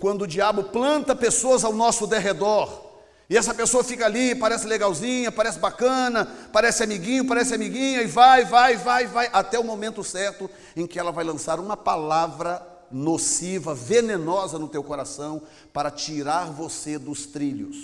[0.00, 2.82] quando o diabo planta pessoas ao nosso derredor.
[3.28, 8.44] E essa pessoa fica ali, parece legalzinha, parece bacana, parece amiguinho, parece amiguinha, e vai,
[8.46, 13.74] vai, vai, vai, até o momento certo em que ela vai lançar uma palavra nociva,
[13.74, 17.76] venenosa no teu coração, para tirar você dos trilhos.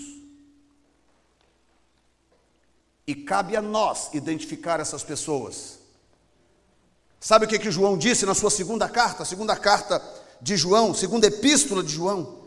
[3.06, 5.79] E cabe a nós identificar essas pessoas
[7.20, 10.02] Sabe o que, que João disse na sua segunda carta, segunda carta
[10.40, 12.40] de João, segunda epístola de João?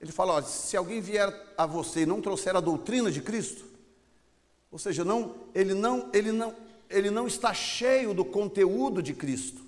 [0.00, 3.64] Ele fala: se alguém vier a você e não trouxer a doutrina de Cristo,
[4.72, 6.54] ou seja, não, ele não, ele não,
[6.88, 9.60] ele não está cheio do conteúdo de Cristo.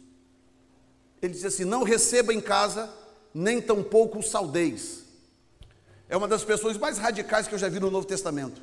[1.21, 2.91] Ele diz assim: não receba em casa,
[3.35, 5.05] nem tampouco saudeis.
[6.09, 8.63] É uma das pessoas mais radicais que eu já vi no Novo Testamento.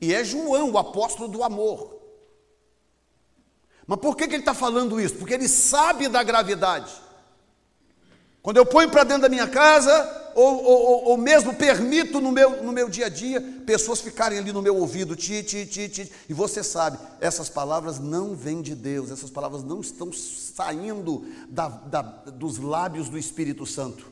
[0.00, 2.01] E é João, o apóstolo do amor.
[3.86, 5.16] Mas por que, que ele está falando isso?
[5.16, 6.92] Porque ele sabe da gravidade.
[8.42, 12.62] Quando eu ponho para dentro da minha casa, ou, ou, ou mesmo permito no meu,
[12.62, 16.12] no meu dia a dia pessoas ficarem ali no meu ouvido, ti, ti, ti, ti,
[16.28, 21.68] e você sabe, essas palavras não vêm de Deus, essas palavras não estão saindo da,
[21.68, 24.10] da, dos lábios do Espírito Santo.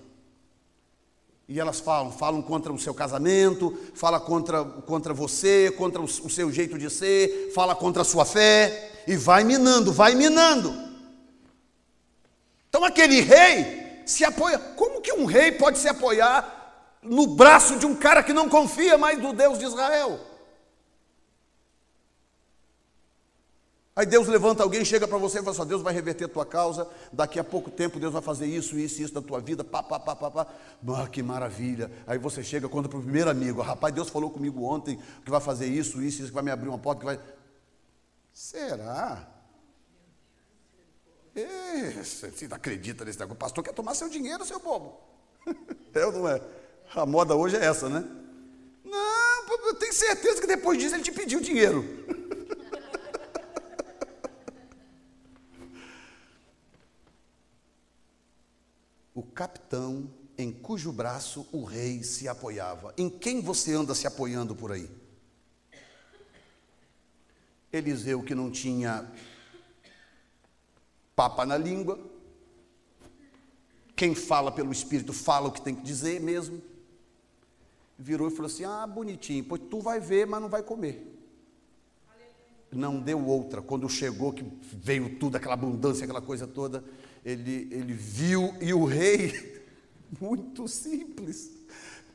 [1.48, 6.30] E elas falam, falam contra o seu casamento, fala contra, contra você, contra o, o
[6.30, 10.74] seu jeito de ser, fala contra a sua fé, e vai minando, vai minando.
[12.68, 14.58] Então aquele rei se apoia.
[14.58, 18.96] Como que um rei pode se apoiar no braço de um cara que não confia
[18.98, 20.20] mais do Deus de Israel?
[24.00, 26.46] Aí Deus levanta alguém, chega para você e fala assim: Deus vai reverter a tua
[26.46, 29.82] causa, daqui a pouco tempo Deus vai fazer isso, isso, isso da tua vida, pá,
[29.82, 30.46] pá, pá, pá, pá.
[30.96, 31.90] Ah, que maravilha.
[32.06, 35.40] Aí você chega, conta para o primeiro amigo: Rapaz, Deus falou comigo ontem que vai
[35.40, 37.20] fazer isso, isso, isso, que vai me abrir uma porta, que vai.
[38.32, 39.40] Será?
[42.02, 43.36] você não acredita nesse negócio?
[43.36, 45.00] O pastor quer tomar seu dinheiro, seu bobo.
[45.92, 46.40] É ou não é?
[46.94, 48.08] A moda hoje é essa, né?
[48.84, 51.82] Não, eu tenho certeza que depois disso ele te pediu dinheiro.
[59.12, 60.08] o capitão
[60.38, 62.94] em cujo braço o rei se apoiava.
[62.96, 64.88] Em quem você anda se apoiando por aí?
[67.72, 69.10] Eliseu que não tinha
[71.14, 71.98] papa na língua.
[73.94, 76.62] Quem fala pelo Espírito fala o que tem que dizer mesmo.
[77.98, 81.06] Virou e falou assim: Ah, bonitinho, pois tu vai ver, mas não vai comer.
[82.72, 83.60] Não deu outra.
[83.60, 86.82] Quando chegou, que veio tudo, aquela abundância, aquela coisa toda,
[87.24, 89.64] ele, ele viu e o rei,
[90.20, 91.59] muito simples,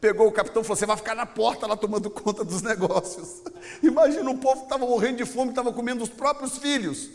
[0.06, 3.42] pegou o capitão e falou: Você vai ficar na porta lá tomando conta dos negócios.
[3.82, 7.10] Imagina o povo que estava morrendo de fome, estava comendo os próprios filhos,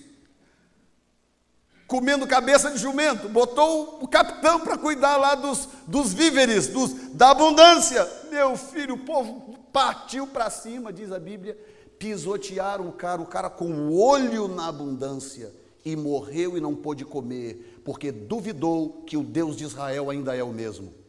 [1.87, 3.29] comendo cabeça de jumento.
[3.29, 8.05] Botou o capitão para cuidar lá dos, dos víveres, dos, da abundância.
[8.29, 11.57] Meu filho, o povo partiu para cima, diz a Bíblia,
[11.97, 17.05] pisotearam o cara, o cara com o olho na abundância e morreu e não pôde
[17.05, 21.00] comer, porque duvidou que o Deus de Israel ainda é o mesmo.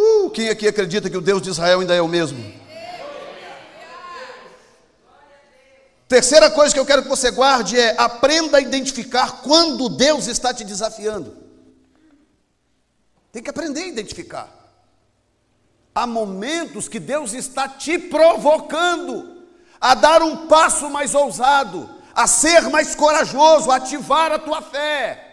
[0.00, 2.60] Uh, quem aqui acredita que o Deus de Israel ainda é o mesmo?
[6.08, 10.52] Terceira coisa que eu quero que você guarde é aprenda a identificar quando Deus está
[10.52, 11.36] te desafiando.
[13.30, 14.48] Tem que aprender a identificar.
[15.94, 19.44] Há momentos que Deus está te provocando
[19.80, 25.26] a dar um passo mais ousado, a ser mais corajoso, a ativar a tua fé.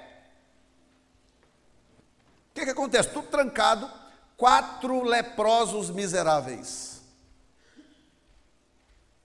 [2.52, 3.10] O que, que acontece?
[3.10, 3.90] Tudo trancado,
[4.38, 7.02] quatro leprosos miseráveis.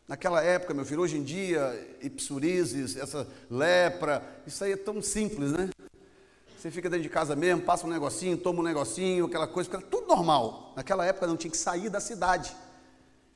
[0.09, 5.53] Naquela época, meu filho, hoje em dia, ipsurizes, essa lepra, isso aí é tão simples,
[5.53, 5.71] né?
[6.59, 10.07] Você fica dentro de casa mesmo, passa um negocinho, toma um negocinho, aquela coisa, tudo
[10.07, 10.73] normal.
[10.77, 12.55] Naquela época não tinha que sair da cidade.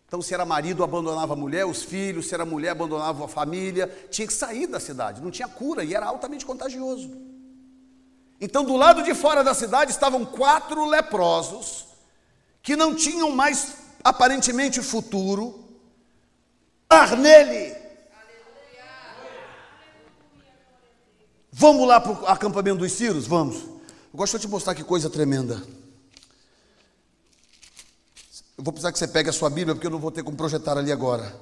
[0.06, 3.88] Então, se era marido, abandonava a mulher, os filhos, se era mulher, abandonava a família,
[4.10, 7.10] tinha que sair da cidade, não tinha cura e era altamente contagioso.
[8.40, 11.86] Então, do lado de fora da cidade estavam quatro leprosos
[12.62, 13.74] que não tinham mais
[14.04, 15.64] aparentemente futuro.
[16.88, 17.86] Ar nele,
[21.58, 23.26] Vamos lá para o acampamento dos Círios?
[23.26, 23.56] Vamos.
[23.56, 25.54] Eu gosto de te mostrar que coisa tremenda.
[28.58, 30.36] Eu vou precisar que você pegue a sua Bíblia, porque eu não vou ter como
[30.36, 31.34] projetar ali agora.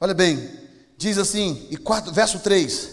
[0.00, 0.50] Olha bem,
[0.96, 2.88] diz assim, e quatro, verso 3: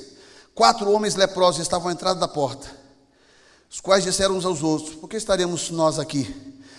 [0.53, 2.69] Quatro homens leprosos estavam à entrada da porta,
[3.71, 6.35] os quais disseram uns aos outros: Por que estaremos nós aqui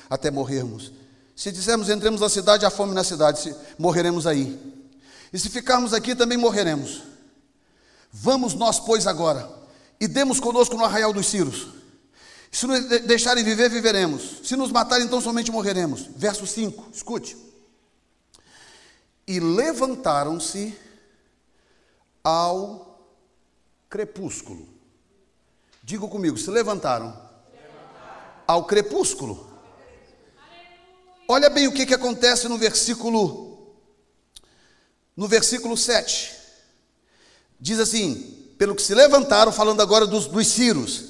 [0.08, 0.92] até morrermos?
[1.34, 4.56] Se dissermos entremos na cidade, há fome na cidade, morreremos aí.
[5.32, 7.02] E se ficarmos aqui, também morreremos.
[8.12, 9.62] Vamos nós, pois, agora
[10.02, 11.68] e demos conosco no arraial dos Círios.
[12.50, 14.40] Se nos deixarem viver, viveremos.
[14.42, 16.08] Se nos matarem, então somente morreremos.
[16.16, 17.36] Verso 5, escute.
[19.24, 20.76] E levantaram-se
[22.24, 23.00] ao
[23.88, 24.71] crepúsculo.
[25.82, 27.16] Digo comigo, se levantaram,
[28.46, 29.50] ao crepúsculo.
[31.28, 33.50] Olha bem o que, que acontece no versículo
[35.16, 36.32] no versículo 7.
[37.58, 38.14] Diz assim:
[38.58, 41.04] pelo que se levantaram, falando agora dos, dos Círios,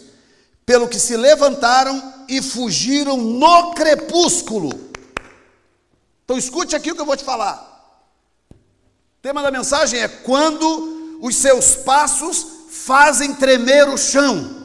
[0.64, 4.70] pelo que se levantaram e fugiram no crepúsculo.
[6.24, 7.68] Então escute aqui o que eu vou te falar.
[8.50, 14.61] O tema da mensagem é quando os seus passos fazem tremer o chão.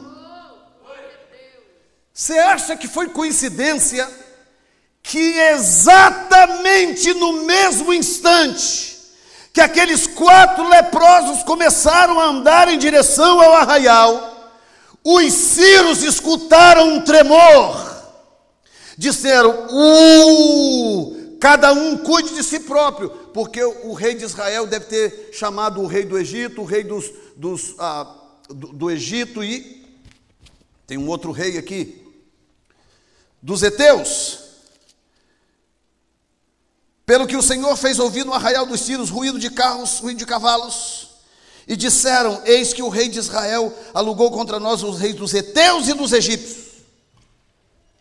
[2.18, 4.10] Você acha que foi coincidência
[5.04, 8.98] que exatamente no mesmo instante
[9.52, 14.34] que aqueles quatro leprosos começaram a andar em direção ao arraial,
[15.04, 18.02] Os ciros escutaram um tremor.
[18.96, 25.30] Disseram: Uh, cada um cuide de si próprio, porque o, rei de Israel deve ter
[25.32, 28.12] chamado o rei do Egito, o rei dos, dos ah,
[28.48, 29.86] do, do Egito e
[30.84, 32.07] tem um outro rei aqui,
[33.42, 34.38] dos heteus.
[37.04, 40.26] Pelo que o Senhor fez ouvir no arraial dos Círios ruído de carros, ruído de
[40.26, 41.08] cavalos,
[41.66, 45.88] e disseram: Eis que o rei de Israel alugou contra nós os reis dos heteus
[45.88, 46.66] e dos egípcios.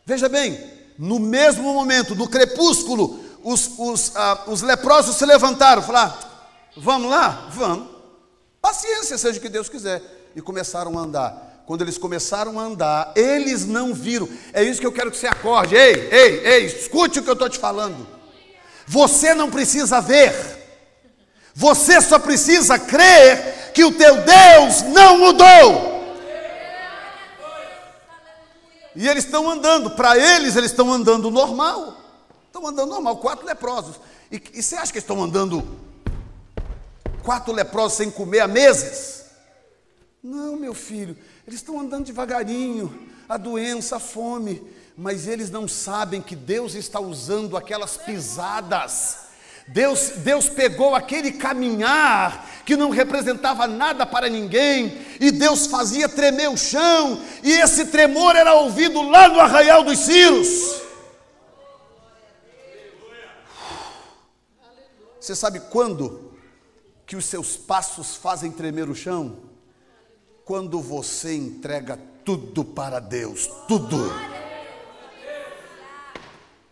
[0.05, 0.61] Veja bem,
[0.97, 6.17] no mesmo momento, no crepúsculo, os, os, ah, os leprosos se levantaram, falaram:
[6.75, 7.47] Vamos lá?
[7.51, 7.88] Vamos.
[8.61, 10.31] Paciência, seja o que Deus quiser.
[10.35, 11.46] E começaram a andar.
[11.68, 14.30] Quando eles começaram a andar, eles não viram.
[14.53, 15.76] É isso que eu quero que você acorde.
[15.76, 18.07] Ei, ei, ei, escute o que eu estou te falando.
[18.88, 20.34] Você não precisa ver,
[21.53, 26.15] você só precisa crer que o teu Deus não mudou.
[28.95, 31.97] E eles estão andando, para eles, eles estão andando normal.
[32.45, 33.99] Estão andando normal, quatro leprosos.
[34.32, 35.68] E, e você acha que estão andando
[37.24, 39.26] quatro leprosos sem comer há meses?
[40.24, 41.15] Não, meu filho,
[41.47, 43.07] eles estão andando devagarinho.
[43.27, 44.61] A doença, a fome
[44.97, 49.27] mas eles não sabem que Deus está usando aquelas pisadas.
[49.67, 56.49] Deus, Deus pegou aquele caminhar que não representava nada para ninguém, e Deus fazia tremer
[56.49, 60.81] o chão, e esse tremor era ouvido lá no arraial dos Círios.
[65.19, 66.33] Você sabe quando
[67.05, 69.37] que os seus passos fazem tremer o chão?
[70.47, 74.09] Quando você entrega tudo para Deus, tudo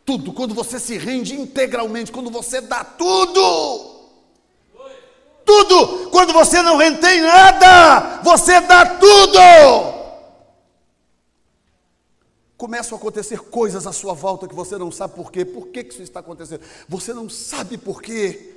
[0.05, 3.95] tudo, quando você se rende integralmente, quando você dá tudo.
[5.43, 9.39] Tudo, quando você não retém nada, você dá tudo.
[12.55, 15.43] Começam a acontecer coisas à sua volta que você não sabe por quê.
[15.43, 16.61] Por que isso está acontecendo?
[16.87, 18.54] Você não sabe por quê.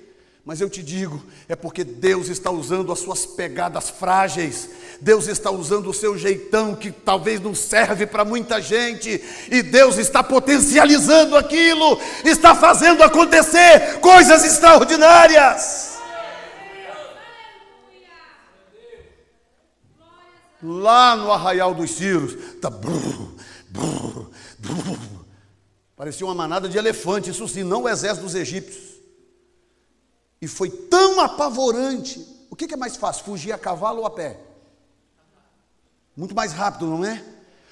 [0.48, 5.50] Mas eu te digo, é porque Deus está usando as suas pegadas frágeis, Deus está
[5.50, 11.36] usando o seu jeitão que talvez não serve para muita gente, e Deus está potencializando
[11.36, 15.98] aquilo, está fazendo acontecer coisas extraordinárias.
[20.62, 23.34] Lá no arraial dos Círios, tá brrr,
[23.68, 24.98] brrr, brrr,
[25.94, 28.97] parecia uma manada de elefante, isso sim, não o exército dos egípcios.
[30.40, 32.26] E foi tão apavorante.
[32.50, 34.38] O que é mais fácil, fugir a cavalo ou a pé?
[36.16, 37.22] Muito mais rápido, não é?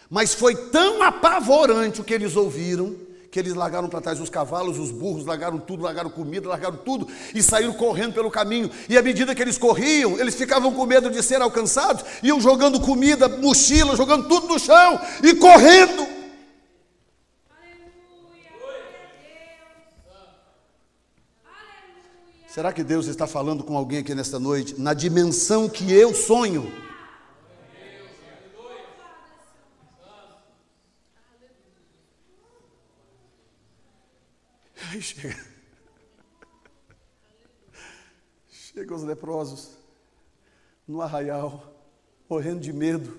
[0.09, 2.95] Mas foi tão apavorante o que eles ouviram,
[3.31, 7.09] que eles largaram para trás os cavalos, os burros, largaram tudo, largaram comida, largaram tudo
[7.35, 8.71] e saíram correndo pelo caminho.
[8.89, 12.81] E à medida que eles corriam, eles ficavam com medo de ser alcançados, iam jogando
[12.81, 16.16] comida, mochila, jogando tudo no chão e correndo.
[22.57, 26.73] Será que Deus está falando com alguém aqui nesta noite, na dimensão que eu sonho?
[34.89, 35.37] Aí chega.
[38.49, 39.73] Chega os leprosos
[40.89, 41.63] no arraial,
[42.27, 43.19] morrendo de medo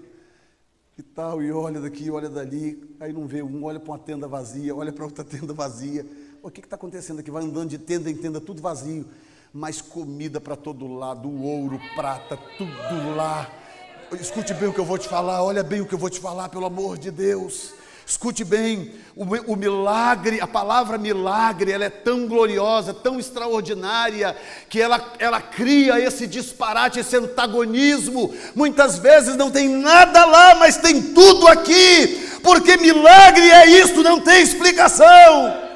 [0.98, 4.28] e tal, e olha daqui, olha dali, aí não vê um, olha para uma tenda
[4.28, 6.04] vazia, olha para outra tenda vazia.
[6.42, 7.30] O que está acontecendo aqui?
[7.30, 9.06] Vai andando de tenda em tenda, tudo vazio
[9.54, 13.50] mas comida para todo lado, ouro, prata, tudo lá.
[14.20, 16.20] Escute bem o que eu vou te falar, olha bem o que eu vou te
[16.20, 17.74] falar, pelo amor de Deus.
[18.06, 24.34] Escute bem, o, o, milagre, a palavra milagre, ela é tão gloriosa, tão extraordinária,
[24.70, 28.34] que ela, ela cria esse disparate, esse antagonismo.
[28.56, 34.22] Muitas vezes não tem nada lá, mas tem tudo aqui, porque milagre é isso, não
[34.22, 35.67] tem explicação.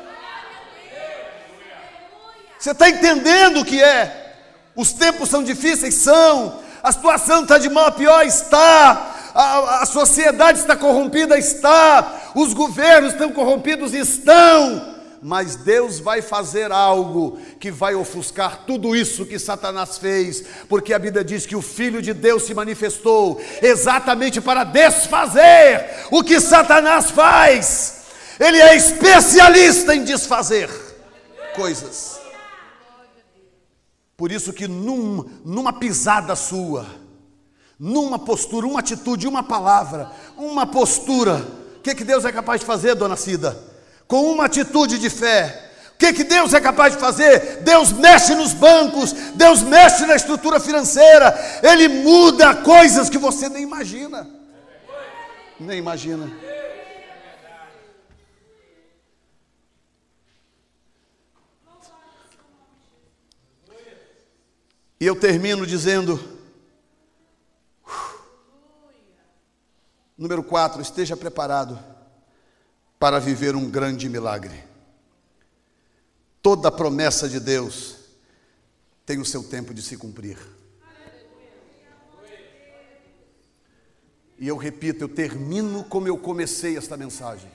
[2.62, 4.36] Você está entendendo o que é?
[4.76, 5.96] Os tempos são difíceis?
[5.96, 6.60] São.
[6.84, 8.24] A situação está de mal a pior?
[8.24, 9.32] Está.
[9.34, 11.40] A, a sociedade está corrompida?
[11.40, 12.32] Está.
[12.36, 13.96] Os governos estão corrompidos?
[13.96, 15.00] Estão.
[15.24, 21.00] Mas Deus vai fazer algo que vai ofuscar tudo isso que Satanás fez, porque a
[21.00, 27.10] Bíblia diz que o Filho de Deus se manifestou exatamente para desfazer o que Satanás
[27.10, 28.02] faz.
[28.40, 30.70] Ele é especialista em desfazer
[31.56, 32.21] coisas.
[34.22, 36.86] Por isso que num, numa pisada sua,
[37.80, 41.44] numa postura, uma atitude, uma palavra, uma postura,
[41.78, 43.58] o que, que Deus é capaz de fazer, dona Cida?
[44.08, 47.64] Com uma atitude de fé, o que, que Deus é capaz de fazer?
[47.64, 53.64] Deus mexe nos bancos, Deus mexe na estrutura financeira, Ele muda coisas que você nem
[53.64, 54.30] imagina.
[55.60, 56.32] Nem imagina.
[65.02, 66.20] E eu termino dizendo:
[70.16, 71.80] número 4, esteja preparado
[73.00, 74.64] para viver um grande milagre.
[76.40, 77.96] Toda promessa de Deus
[79.04, 80.38] tem o seu tempo de se cumprir.
[84.38, 87.50] E eu repito, eu termino como eu comecei esta mensagem.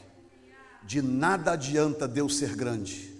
[0.82, 3.15] De nada adianta Deus ser grande,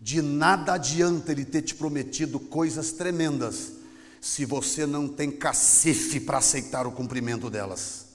[0.00, 3.72] de nada adianta Ele ter te prometido coisas tremendas,
[4.20, 8.06] se você não tem cacife para aceitar o cumprimento delas.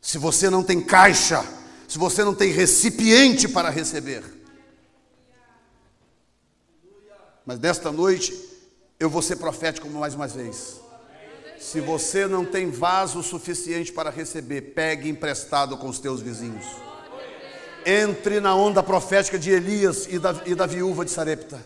[0.00, 1.44] Se você não tem caixa,
[1.86, 4.24] se você não tem recipiente para receber.
[7.46, 8.34] Mas desta noite
[8.98, 10.80] eu vou ser profético mais uma vez.
[11.58, 16.66] Se você não tem vaso suficiente para receber, pegue emprestado com os teus vizinhos.
[17.84, 21.60] Entre na onda profética de Elias e da, e da viúva de Sarepta.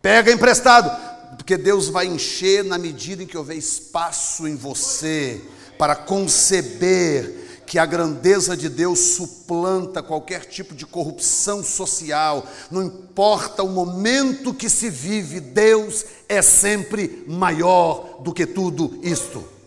[0.00, 5.40] Pega emprestado, porque Deus vai encher na medida em que houver espaço em você
[5.76, 13.62] para conceber que a grandeza de Deus suplanta qualquer tipo de corrupção social, não importa
[13.62, 19.57] o momento que se vive, Deus é sempre maior do que tudo isto.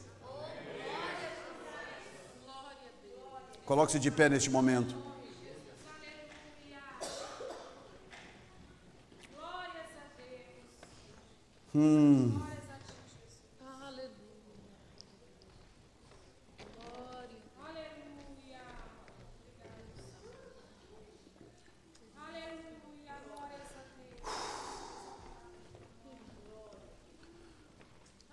[3.71, 4.93] Coloque-se de pé neste momento.
[11.73, 12.41] Hum.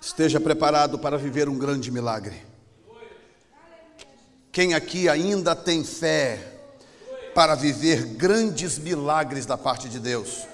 [0.00, 2.47] Esteja preparado para viver um grande milagre.
[4.58, 6.36] Quem aqui ainda tem fé
[7.32, 10.48] para viver grandes milagres da parte de Deus?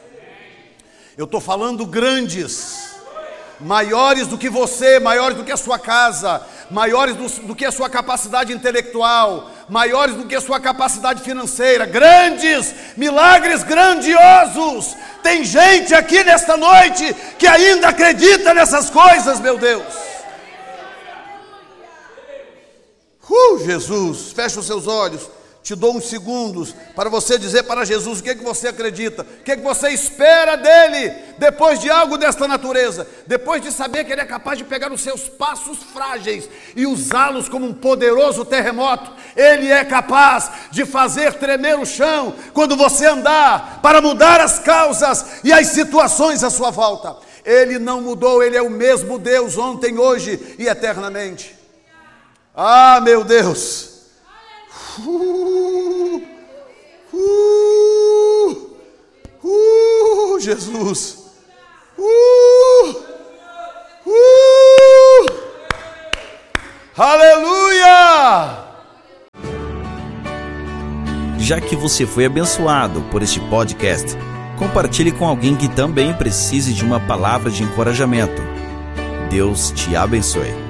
[1.16, 2.96] Eu estou falando grandes,
[3.58, 7.72] maiores do que você, maiores do que a sua casa, maiores do, do, que a
[7.72, 14.94] sua capacidade intelectual, maiores do que a sua capacidade financeira, grandes, milagres grandiosos.
[15.22, 20.13] Tem gente aqui nesta noite que ainda acredita nessas coisas, meu Deus.
[23.34, 25.28] Uh, Jesus, fecha os seus olhos
[25.64, 29.22] te dou uns segundos para você dizer para Jesus o que, é que você acredita,
[29.22, 34.04] o que, é que você espera dele depois de algo desta natureza, depois de saber
[34.04, 38.44] que ele é capaz de pegar os seus passos frágeis e usá-los como um poderoso
[38.44, 44.58] terremoto, ele é capaz de fazer tremer o chão quando você andar, para mudar as
[44.58, 47.16] causas e as situações à sua volta.
[47.42, 51.63] Ele não mudou, ele é o mesmo Deus ontem, hoje e eternamente.
[52.56, 53.90] Ah, meu Deus!
[55.00, 56.22] Uh,
[57.12, 58.76] uh,
[59.42, 61.32] uh, Jesus.
[61.98, 62.90] Uh,
[64.06, 65.26] uh,
[66.96, 68.64] aleluia!
[71.38, 74.16] Já que você foi abençoado por este podcast,
[74.56, 78.40] compartilhe com alguém que também precise de uma palavra de encorajamento.
[79.28, 80.63] Deus te abençoe.